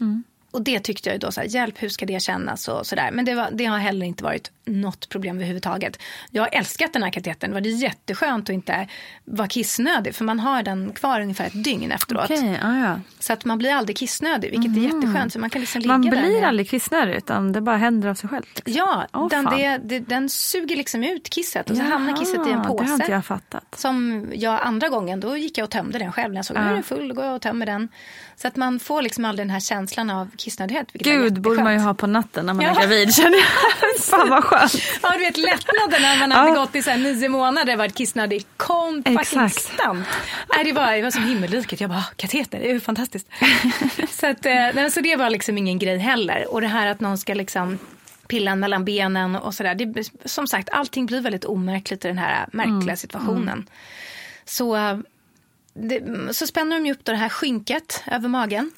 [0.51, 3.11] Och det tyckte jag ju då så här, hjälp hur ska det kännas och sådär.
[3.11, 5.99] Men det, var, det har heller inte varit något problem överhuvudtaget.
[6.31, 8.87] Jag har älskat den här katetern, det var jätteskönt att inte
[9.25, 10.15] vara kissnödig.
[10.15, 12.29] För man har den kvar ungefär ett dygn efteråt.
[12.29, 12.99] Ja, ja.
[13.19, 15.33] Så att man blir aldrig kissnödig, vilket är jätteskönt.
[15.33, 18.09] För man kan liksom ligga Man där blir med- aldrig kissnödig utan det bara händer
[18.09, 18.47] av sig självt.
[18.55, 18.73] liksom.
[18.73, 22.51] Ja, Åh, den, det, det, den suger liksom ut kisset och så hamnar kisset i
[22.51, 22.83] en Jaha, påse.
[22.83, 23.75] Det har inte jag fattat.
[23.79, 26.33] Som jag andra gången, då gick jag och tömde den själv.
[26.33, 27.87] När jag såg att nu är den full, då går jag och tömmer den.
[28.35, 30.87] Så att man får liksom aldrig den här känslan av kissnödighet.
[30.93, 32.71] Gud, borde man ju ha på natten när man Ja.
[32.71, 33.99] är gravid känner jag.
[34.01, 34.73] Fan vad skönt.
[35.03, 36.55] Ja, du vet lättnaden när man hade Ja.
[36.55, 39.71] gått i så här nio månader varit kissnödig konstant.
[40.55, 41.81] Nej, det var, det var som himmelriket.
[41.81, 43.27] Jag bara, "Ah, kateter, det är ju fantastiskt.
[44.09, 46.53] så, att, eh, nej, så det var liksom ingen grej heller.
[46.53, 47.79] Och det här att någon ska liksom
[48.27, 49.77] pilla mellan benen och sådär.
[50.27, 53.69] Som sagt, allting blir väldigt omärkligt i den här märkliga situationen.
[54.45, 54.97] Så, eh,
[55.73, 56.01] det,
[56.35, 58.71] så spänner de ju upp det här skynket över magen.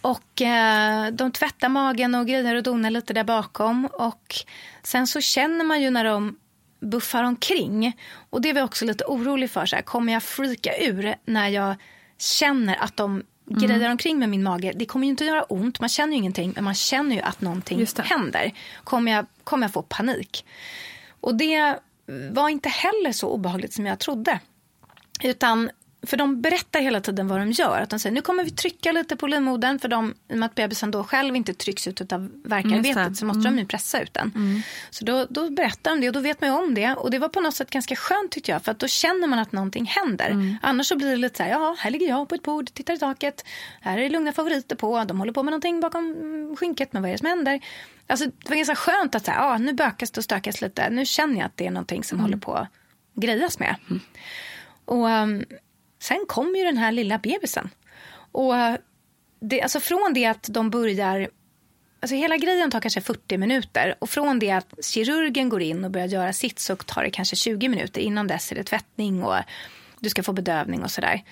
[0.00, 3.86] Och eh, de tvättar magen och grejer och donar lite där bakom.
[3.86, 4.34] Och
[4.82, 6.36] sen så känner man ju när de
[6.80, 7.96] buffar omkring.
[8.30, 9.66] Och det var jag också lite orolig för.
[9.66, 11.74] Så här, kommer jag freaka ur när jag
[12.18, 14.72] känner att de grejer omkring med min mage?
[14.76, 15.80] Det kommer ju inte att göra ont.
[15.80, 16.52] Man känner ju ingenting.
[16.54, 18.52] Men man känner ju att någonting händer.
[18.84, 20.44] Kommer jag, kommer jag få panik?
[21.20, 21.78] Och det
[22.30, 24.40] var inte heller så obehagligt som jag trodde.
[25.22, 25.70] Utan
[26.02, 27.80] för de berättar hela tiden vad de gör.
[27.80, 30.46] Att de säger nu kommer vi trycka lite på livmodern för de, i och med
[30.46, 33.56] att bebisen då själv inte trycks ut av verkarbetet så måste mm.
[33.56, 34.32] de ju pressa ut den.
[34.34, 34.62] Mm.
[34.90, 36.94] Så då, då berättar de det och då vet man ju om det.
[36.94, 39.38] Och det var på något sätt ganska skönt tyckte jag för att då känner man
[39.38, 40.30] att någonting händer.
[40.30, 40.56] Mm.
[40.62, 42.94] Annars så blir det lite så här, ja här ligger jag på ett bord, tittar
[42.94, 43.44] i taket.
[43.80, 47.08] Här är det lugna favoriter på, de håller på med någonting bakom skynket, men vad
[47.08, 47.60] är det som händer?
[48.06, 50.90] Alltså, det var ganska skönt att säga, ja, nu bökas det och stökas lite.
[50.90, 52.24] Nu känner jag att det är någonting som mm.
[52.24, 52.68] håller på att
[53.14, 53.76] grejas med.
[53.90, 54.00] Mm.
[54.84, 55.44] Och um,
[56.00, 57.70] sen kom ju den här lilla bebisen.
[58.32, 58.76] Och eh,
[59.40, 61.28] det, alltså från det att de börjar
[62.02, 65.90] Alltså hela grejen tar kanske 40 minuter och från det att kirurgen går in och
[65.90, 68.00] börjar göra sitt så tar det kanske 20 minuter.
[68.00, 69.36] Innan dess är det tvättning och
[69.98, 71.22] du ska få bedövning och sådär.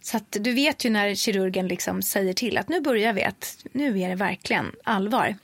[0.00, 3.66] Så att du vet ju när kirurgen liksom säger till att nu börjar vi, att
[3.72, 5.36] nu är det verkligen allvar.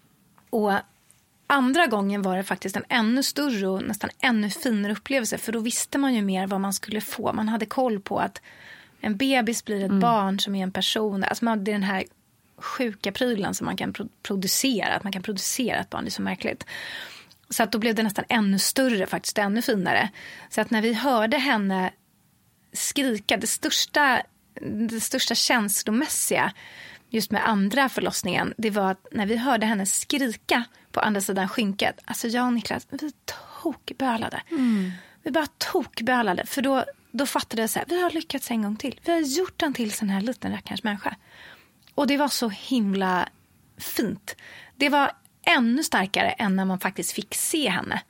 [0.50, 0.72] Och
[1.50, 5.60] andra gången var det faktiskt en ännu större och nästan ännu finare upplevelse för då
[5.60, 7.32] visste man ju mer vad man skulle få.
[7.32, 8.42] Man hade koll på att
[9.00, 10.00] en bebis blir ett mm.
[10.00, 11.24] barn som är en person.
[11.24, 12.04] Alltså man, det är den här
[12.56, 14.94] sjuka prylen som man kan producera.
[14.94, 16.66] Att man kan producera ett barn, det är så märkligt.
[17.50, 20.10] Så att då blev det nästan ännu större, faktiskt ännu finare.
[20.50, 21.90] Så att när vi hörde henne
[22.72, 24.22] skrika, det största,
[24.88, 26.52] det största känslomässiga
[27.08, 31.48] just med andra förlossningen, det var att när vi hörde henne skrika på andra sidan
[31.48, 33.12] skynket, alltså jag och Niklas, vi
[33.62, 34.42] tokbölade.
[34.50, 34.92] Mm.
[35.22, 38.76] Vi bara tokbölade, för då, då fattade jag så här, vi har lyckats en gång
[38.76, 39.00] till.
[39.04, 41.16] Vi har gjort en till sån här liten rackarns människa.
[41.94, 43.28] Och det var så himla
[43.78, 44.36] fint.
[44.76, 45.12] Det var
[45.46, 48.02] ännu starkare än när man faktiskt fick se henne.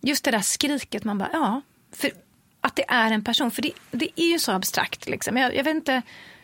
[0.00, 1.60] Just det där skriket, man bara, ja,
[1.92, 2.10] för
[2.60, 3.50] att det är en person.
[3.50, 5.08] För det, det är ju så abstrakt.
[5.08, 5.36] Liksom.
[5.36, 6.02] Jag, jag vet inte,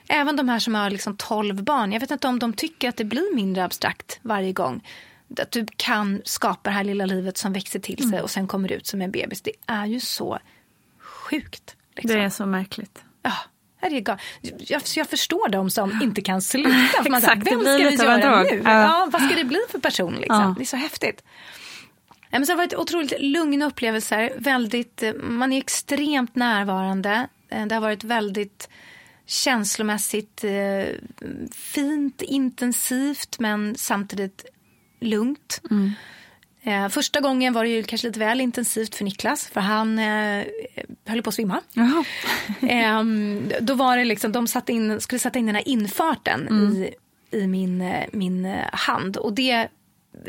[0.08, 2.96] även de här som har liksom 12 barn, jag vet inte om de tycker att
[2.96, 4.82] det blir mindre abstrakt varje gång.
[5.40, 8.22] Att du kan skapa det här lilla livet som växer till sig mm.
[8.22, 9.40] och sen kommer ut som en bebis.
[9.40, 10.38] Det är ju så
[10.98, 11.76] sjukt.
[11.96, 12.16] Liksom.
[12.16, 13.04] Det är så märkligt.
[13.22, 13.32] Ja.
[13.80, 14.20] Jag,
[14.58, 16.70] jag, jag förstår dem som inte kan sluta.
[17.02, 18.62] För man Exakt, säger, vem ska vi göra nu?
[18.64, 18.82] Ja.
[18.82, 19.08] ja.
[19.12, 20.14] vad ska det bli för person?
[20.14, 20.42] Liksom?
[20.42, 20.54] Ja.
[20.56, 21.22] Det är så häftigt.
[22.30, 24.32] Ja, men så det har varit otroligt lugna upplevelser.
[24.38, 27.28] Väldigt, man är extremt närvarande.
[27.48, 28.68] Eh, det har varit väldigt
[29.26, 30.84] känslomässigt eh,
[31.52, 34.44] fint, intensivt men samtidigt
[35.04, 35.60] lugnt.
[35.70, 35.92] Mm.
[36.62, 40.44] Eh, första gången var det ju kanske lite väl intensivt för Niklas för han eh,
[41.06, 41.60] höll på att svimma.
[42.62, 43.02] eh,
[43.60, 46.72] då var det liksom, de satte in, skulle sätta in den här infarten mm.
[46.72, 46.94] i,
[47.30, 49.68] i min, eh, min hand och det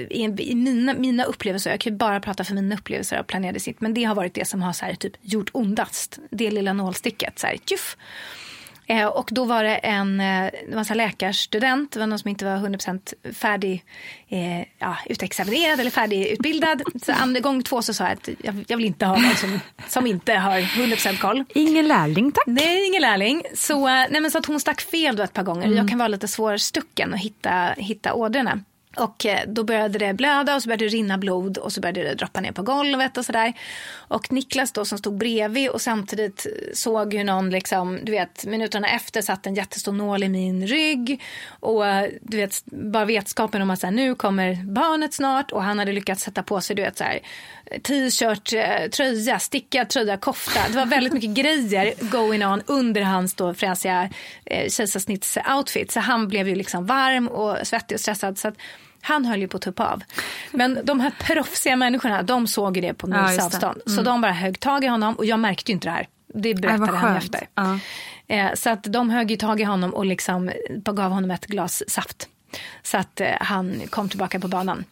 [0.09, 3.82] i mina, mina upplevelser, jag kan ju bara prata för mina upplevelser av planerade sitt,
[3.82, 6.19] men det har varit det som har så här, typ, gjort ondast.
[6.30, 7.39] Det lilla nålsticket.
[7.39, 7.97] Så här, tjuff.
[8.88, 12.29] Eh, och då var det en, eh, det var en läkarstudent, det var någon som
[12.29, 13.83] inte var 100% färdig,
[14.29, 16.81] eh, ja, utexaminerad eller färdigutbildad.
[17.03, 19.59] Så andra gång två så sa jag att jag, jag vill inte ha någon som,
[19.88, 21.43] som inte har 100% koll.
[21.53, 22.43] Ingen lärling tack.
[22.47, 23.43] Nej, ingen lärling.
[23.53, 25.65] Så, eh, nej, men så att hon stack fel då ett par gånger.
[25.65, 25.77] Mm.
[25.77, 28.59] Jag kan vara lite svårstucken och hitta, hitta ådrorna.
[28.97, 32.03] Och eh, då började det blöda och så började det rinna blod och så började
[32.03, 33.53] det droppa ner på golvet och sådär.
[33.93, 38.89] Och Niklas då som stod bredvid och samtidigt såg ju någon liksom, du vet, minuterna
[38.89, 41.21] efter satt en jättestor nål i min rygg.
[41.59, 45.63] Och eh, du vet, bara vetskapen om att så här, nu kommer barnet snart och
[45.63, 47.19] han hade lyckats sätta på sig, du vet så här
[47.83, 50.59] t-shirt, eh, tröja, stickad tröja, kofta.
[50.67, 54.09] Det var väldigt mycket grejer going on under hans då fräsiga
[54.45, 55.91] eh, kejsarsnittsoutfit.
[55.91, 58.37] Så han blev ju liksom varm och svettig och stressad.
[58.37, 58.55] Så att
[59.05, 60.03] han höll ju på att tuppa av.
[60.51, 63.81] Men de här proffsiga människorna, de såg ju det på mils ja, avstånd.
[63.85, 63.97] Mm.
[63.97, 66.07] Så de bara högg tag i honom och jag märkte ju inte det här.
[66.33, 67.47] Det berättade han efter.
[67.55, 67.79] Ja.
[68.27, 71.83] Eh, så att de högg ju tag i honom och liksom gav honom ett glas
[71.87, 72.29] saft.
[72.83, 74.83] Så att eh, han kom tillbaka på banan.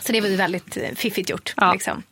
[0.00, 1.54] Så det var ju väldigt eh, fiffigt gjort.
[1.56, 1.72] Ja.
[1.72, 2.02] Liksom.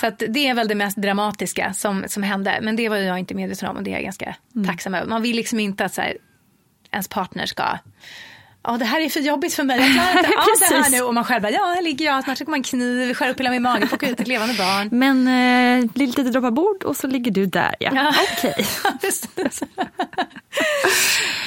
[0.00, 2.58] Så att det är väl det mest dramatiska som, som hände.
[2.62, 4.66] Men det var jag inte medveten om och det är jag ganska mm.
[4.66, 5.06] tacksam över.
[5.06, 6.16] Man vill liksom inte att så här,
[6.90, 7.78] ens partner ska
[8.66, 9.80] Ja, det här är för jobbigt för mig.
[9.80, 11.02] Jag klarar inte av det här nu.
[11.02, 12.24] Och man själv bara, ja, här ligger jag.
[12.24, 14.88] Snart kommer en kniv, skär upp hela min mage, plocka ut ett levande barn.
[14.92, 17.90] Men eh, blir lite droppar bord och så ligger du där, ja.
[17.94, 18.14] ja.
[18.38, 18.66] Okej.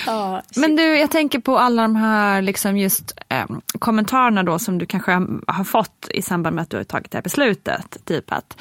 [0.07, 0.15] Okay.
[0.15, 3.45] oh, Men du, jag tänker på alla de här liksom just eh,
[3.79, 5.11] kommentarerna då som du kanske
[5.47, 7.97] har fått i samband med att du har tagit det här beslutet.
[8.05, 8.57] Typ att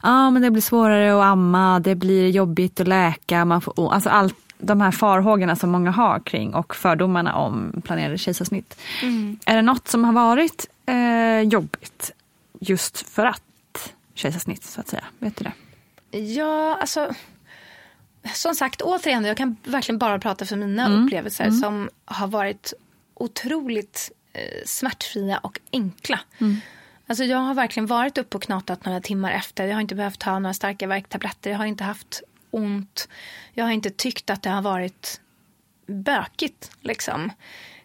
[0.00, 4.10] ah, men det blir svårare att amma, det blir jobbigt att läka, man får, alltså
[4.10, 8.78] allt de här farhågorna som många har kring och fördomarna om planerade kejsarsnitt.
[9.02, 9.38] Mm.
[9.46, 12.12] Är det något som har varit eh, jobbigt
[12.60, 13.42] just för att
[14.14, 15.04] kejsarsnitt så att säga?
[15.18, 15.52] Vet du det?
[16.18, 17.14] Ja, alltså
[18.34, 21.04] som sagt återigen, jag kan verkligen bara prata för mina mm.
[21.04, 21.60] upplevelser mm.
[21.60, 22.72] som har varit
[23.14, 26.20] otroligt eh, smärtfria och enkla.
[26.38, 26.56] Mm.
[27.06, 29.66] Alltså jag har verkligen varit uppe och knatat några timmar efter.
[29.66, 31.50] Jag har inte behövt ta några starka värktabletter.
[31.50, 33.08] Jag har inte haft ont.
[33.52, 35.20] Jag har inte tyckt att det har varit
[35.86, 36.70] bökigt.
[36.80, 37.32] Liksom.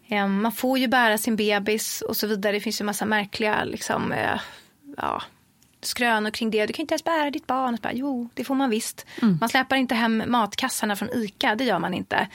[0.08, 2.54] Eh, man får ju bära sin bebis och så vidare.
[2.54, 4.40] Det finns ju massa märkliga liksom, eh,
[4.98, 5.22] ja,
[5.82, 6.66] skrönor kring det.
[6.66, 7.78] Du kan inte ens bära ditt barn.
[7.82, 9.06] Bara, jo, det får man visst.
[9.22, 9.38] Mm.
[9.40, 12.28] Man släpar inte hem matkassarna från ICA, det gör man inte.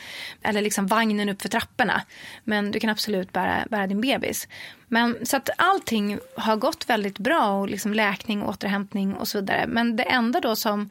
[0.43, 2.03] Eller liksom vagnen upp för trapporna.
[2.45, 4.49] Men du kan absolut bära, bära din bebis.
[4.89, 9.67] Men, så att allting har gått väldigt bra och liksom läkning, återhämtning och så vidare.
[9.67, 10.91] Men det enda då som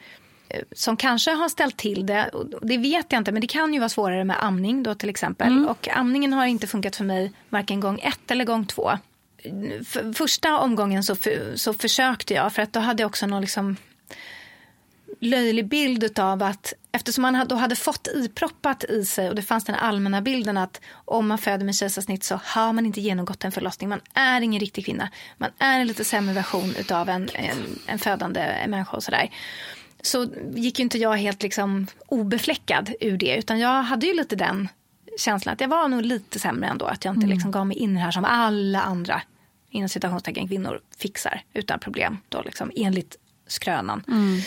[0.71, 2.31] som kanske har ställt till det,
[2.61, 5.47] det vet jag inte, men det kan ju vara svårare med amning då till exempel.
[5.47, 5.67] Mm.
[5.67, 8.91] Och amningen har inte funkat för mig varken gång ett eller gång två
[9.85, 13.41] för, första omgången så, för, så försökte jag för att då hade jag också någon
[13.41, 13.75] liksom
[15.19, 19.65] löjlig bild av att eftersom man då hade fått iproppat i sig och det fanns
[19.65, 23.51] den allmänna bilden att om man föder med kejsarsnitt så har man inte genomgått en
[23.51, 23.89] förlossning.
[23.89, 25.09] Man är ingen riktig kvinna.
[25.37, 29.29] Man är en lite sämre version av en, en, en födande människa och sådär.
[30.01, 34.35] Så gick ju inte jag helt liksom obefläckad ur det utan jag hade ju lite
[34.35, 34.69] den
[35.17, 36.85] känslan att jag var nog lite sämre ändå.
[36.85, 37.29] Att jag inte mm.
[37.29, 39.21] liksom gav mig in här som alla andra
[39.69, 42.17] inom citationstecken kvinnor fixar utan problem.
[42.29, 43.15] Då liksom, enligt
[43.47, 44.03] skrönan.
[44.07, 44.41] Mm.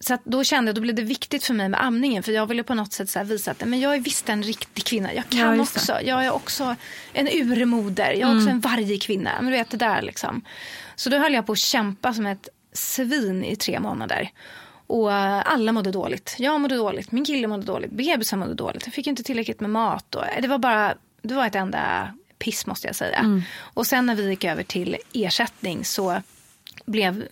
[0.00, 2.22] Så då kände jag, då blev det viktigt för mig med amningen.
[2.22, 4.84] För jag ville på något sätt så visa att men jag är visst en riktig
[4.84, 5.14] kvinna.
[5.14, 6.00] Jag kan ja, också.
[6.02, 6.76] Jag är också
[7.12, 8.12] en urmoder.
[8.12, 8.36] Jag är mm.
[8.36, 9.30] också en varje kvinna.
[9.36, 10.42] Men du vet det där liksom.
[10.96, 14.30] Så då höll jag på att kämpa som ett svin i tre månader.
[14.86, 16.36] Och eh, alla mådde dåligt.
[16.38, 18.86] Jag mådde dåligt, min kille mådde dåligt, bebisen mådde dåligt.
[18.86, 20.14] Jag fick inte tillräckligt med mat.
[20.14, 23.18] Och det var bara, det var ett enda piss måste jag säga.
[23.18, 23.42] Mm.
[23.58, 26.22] Och sen när vi gick över till ersättning så
[26.86, 27.28] blev,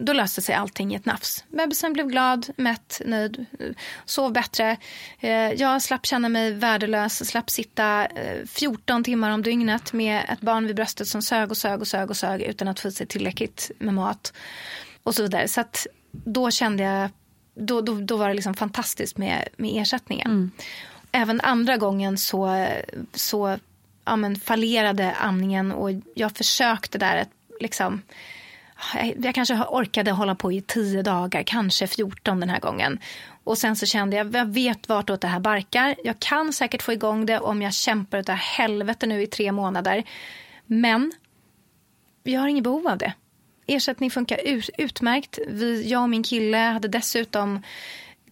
[0.00, 1.44] då löste sig allting i ett nafs.
[1.48, 3.46] Bebisen blev glad, mätt, nöjd,
[4.04, 4.76] sov bättre.
[5.20, 8.08] Eh, jag slapp känna mig värdelös, slapp sitta
[8.46, 11.88] 14 eh, timmar om dygnet med ett barn vid bröstet som sög och sög och
[11.88, 14.32] sög och sög utan att få i sig tillräckligt med mat.
[15.02, 15.48] Och så vidare.
[15.48, 15.86] Så att
[16.24, 17.10] då kände jag,
[17.54, 20.26] då, då, då var det liksom fantastiskt med, med ersättningen.
[20.26, 20.50] Mm.
[21.12, 22.66] Även andra gången så,
[23.14, 23.58] så
[24.04, 28.02] ja, men fallerade amningen och jag försökte där att liksom
[29.16, 32.98] jag kanske orkade hålla på i tio dagar, kanske 14 den här gången.
[33.44, 35.94] Och sen så kände jag, jag vet vartåt det här barkar.
[36.04, 40.04] Jag kan säkert få igång det om jag kämpar utav helvete nu i tre månader.
[40.66, 41.12] Men
[42.22, 43.12] jag har inget behov av det
[43.68, 45.38] ersättning funkar ut, utmärkt.
[45.48, 47.62] Vi, jag och min kille hade dessutom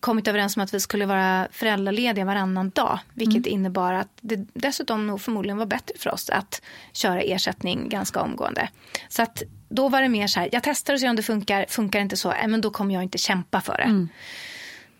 [0.00, 2.98] kommit överens om att vi skulle vara föräldralediga varannan dag.
[3.14, 3.52] Vilket mm.
[3.52, 6.62] innebar att det dessutom nog förmodligen var bättre för oss att
[6.92, 8.68] köra ersättning ganska omgående.
[9.08, 11.66] Så att då var det mer så här, jag testar och ser om det funkar.
[11.68, 13.82] Funkar inte så, men då kommer jag inte kämpa för det.
[13.82, 14.08] Mm.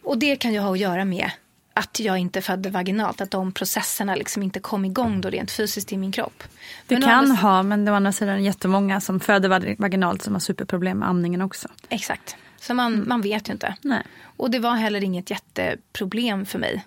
[0.02, 1.30] Och det kan ju ha att göra med
[1.76, 3.20] att jag inte födde vaginalt.
[3.20, 6.42] Att de processerna liksom inte kom igång då rent fysiskt i min kropp.
[6.86, 7.34] Det men kan andra...
[7.34, 11.42] ha, men det var andra sidan jättemånga som föder vaginalt som har superproblem med amningen
[11.42, 11.68] också.
[11.88, 12.36] Exakt.
[12.60, 13.08] Så man, mm.
[13.08, 13.74] man vet ju inte.
[13.82, 14.02] Nej.
[14.36, 16.84] Och det var heller inget jätteproblem för mig.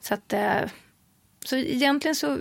[0.00, 0.60] Så att, eh,
[1.44, 2.38] så egentligen så,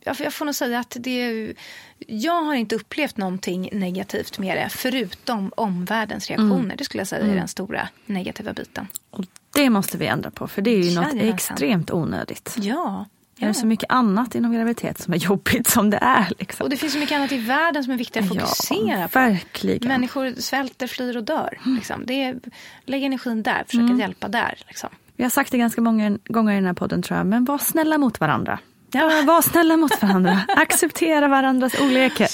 [0.00, 1.52] jag får nog säga att det,
[1.98, 6.64] jag har inte upplevt någonting negativt med det förutom omvärldens reaktioner.
[6.64, 6.76] Mm.
[6.76, 7.36] Det skulle jag säga är mm.
[7.36, 8.86] den stora negativa biten.
[9.10, 9.24] Och
[9.54, 12.56] det måste vi ändra på för det är ju något extremt onödigt.
[12.58, 13.06] Ja.
[13.40, 16.32] Det är så mycket annat inom graviditet som är jobbigt som det är.
[16.38, 16.64] Liksom.
[16.64, 19.18] Och det finns så mycket annat i världen som är viktigt att fokusera ja, på.
[19.18, 19.88] Verkligen.
[19.88, 21.58] Människor svälter, flyr och dör.
[21.64, 22.06] Liksom.
[22.06, 22.40] Det är,
[22.84, 23.98] lägg energin där, försök mm.
[23.98, 24.58] hjälpa där.
[24.66, 24.90] Liksom.
[25.16, 27.58] Vi har sagt det ganska många gånger i den här podden tror jag, men var
[27.58, 28.58] snälla mot varandra.
[28.92, 30.40] Ja, var snälla mot varandra.
[30.56, 31.80] Acceptera varandras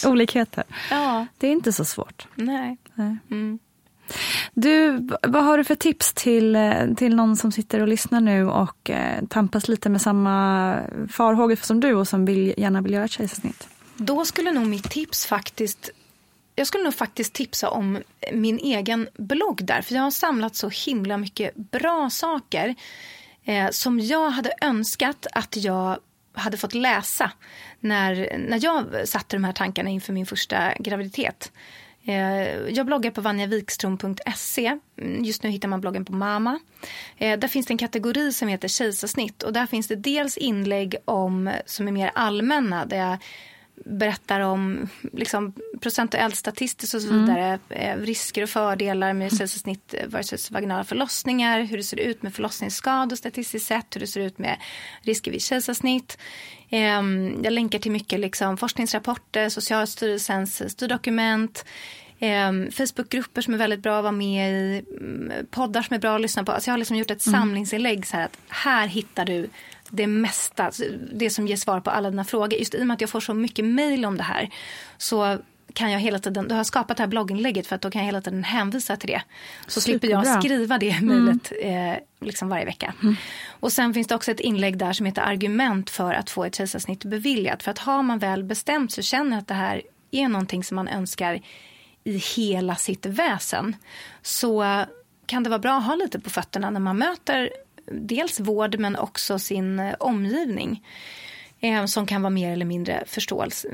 [0.04, 0.64] olikheter.
[0.90, 1.26] Ja.
[1.38, 2.26] Det är inte så svårt.
[2.34, 2.78] Nej.
[2.94, 3.16] Nej.
[3.30, 3.58] Mm.
[4.54, 8.46] Du, vad har du för tips till, eh, till någon som sitter och lyssnar nu
[8.48, 10.78] och eh, tampas lite med samma
[11.10, 13.68] farhågor som du och som vill, gärna vill göra ett kejsarsnitt?
[13.96, 15.90] Då skulle nog mitt tips faktiskt
[16.58, 18.02] jag skulle nog faktiskt tipsa om
[18.32, 19.82] min egen blogg där.
[19.82, 22.74] För jag har samlat så himla mycket bra saker
[23.44, 25.98] eh, som jag hade önskat att jag
[26.32, 27.30] hade fått läsa
[27.80, 31.52] när, när jag satte de här tankarna inför min första graviditet.
[32.06, 34.78] Eh, jag bloggar på vanjavikstrom.se.
[35.00, 36.58] Mm, just nu hittar man bloggen på Mama.
[37.16, 40.96] Eh, där finns det en kategori som heter kejsarsnitt och där finns det dels inlägg
[41.04, 43.18] om som är mer allmänna där jag
[43.84, 47.20] berättar om liksom, procentuellt statistiskt och så mm.
[47.20, 47.58] vidare.
[47.68, 48.06] Mm.
[48.06, 51.60] risker och fördelar med kejsarsnitt versus vaginala förlossningar.
[51.60, 53.96] Hur det ser ut med förlossningsskador statistiskt sett.
[53.96, 54.56] Hur det ser ut med
[55.02, 56.18] risker vid kejsarsnitt.
[56.70, 61.64] Ehm, jag länkar till mycket liksom, forskningsrapporter, Socialstyrelsens styrdokument.
[62.18, 66.14] Eh, Facebookgrupper som är väldigt bra att vara med i, mm, poddar som är bra
[66.14, 66.52] att lyssna på.
[66.52, 67.40] Alltså jag har liksom gjort ett mm.
[67.40, 69.48] samlingsinlägg så här att här hittar du
[69.90, 70.70] det mesta,
[71.12, 72.58] det som ger svar på alla dina frågor.
[72.58, 74.50] Just i och med att jag får så mycket mail om det här
[74.98, 75.38] så
[75.74, 78.00] kan jag hela tiden, då har jag skapat det här blogginlägget för att då kan
[78.00, 79.22] jag hela tiden hänvisa till det.
[79.66, 80.00] Så Superbra.
[80.00, 82.94] slipper jag skriva det mejlet eh, liksom varje vecka.
[83.48, 86.54] Och sen finns det också ett inlägg där som heter argument för att få ett
[86.54, 87.62] kejsarsnitt beviljat.
[87.62, 90.88] För att har man väl bestämt sig känner att det här är någonting som man
[90.88, 91.40] önskar
[92.04, 93.76] i hela sitt väsen
[94.22, 94.84] så
[95.26, 97.50] kan det vara bra att ha lite på fötterna när man möter
[97.92, 100.84] dels vård men också sin eh, omgivning
[101.60, 103.04] eh, som kan vara mer eller mindre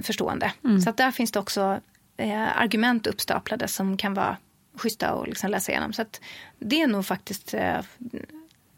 [0.02, 0.52] förstående.
[0.84, 1.80] Så att där finns det också
[2.16, 4.36] eh, argument uppstaplade som kan vara
[4.76, 5.92] schyssta att liksom läsa igenom.
[5.92, 6.20] Så att
[6.58, 7.80] det är nog faktiskt eh,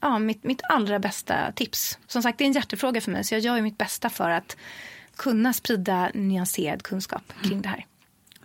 [0.01, 1.99] ja, mitt, mitt allra bästa tips.
[2.07, 4.57] Som sagt, det är en hjärtefråga för mig så jag gör mitt bästa för att
[5.17, 7.87] kunna sprida nyanserad kunskap kring det här.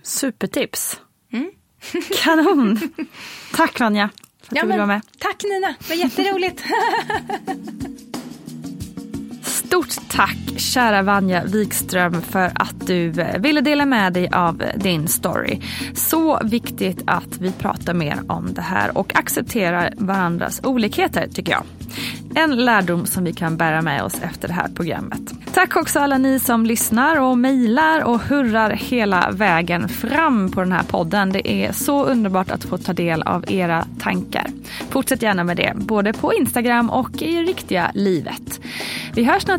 [0.02, 1.02] Supertips.
[2.24, 2.80] Kanon.
[3.56, 4.10] Tack Vanja
[4.50, 5.02] att Ja, du ville vara med.
[5.20, 6.64] tack Nina, det var jätteroligt.
[9.70, 14.80] Stort tack kära Vanja Wikström för att du eh, ville dela med dig av eh,
[14.80, 15.60] din story.
[15.96, 21.64] Så viktigt att vi pratar mer om det här och accepterar varandras olikheter tycker jag.
[22.36, 25.22] En lärdom som vi kan bära med oss efter det här programmet.
[25.54, 30.72] Tack också alla ni som lyssnar och mejlar och hurrar hela vägen fram på den
[30.72, 31.32] här podden.
[31.32, 34.46] Det är så underbart att få ta del av era tankar.
[34.90, 38.60] Fortsätt gärna med det, både på Instagram och i riktiga livet.
[39.14, 39.59] Vi hörs snart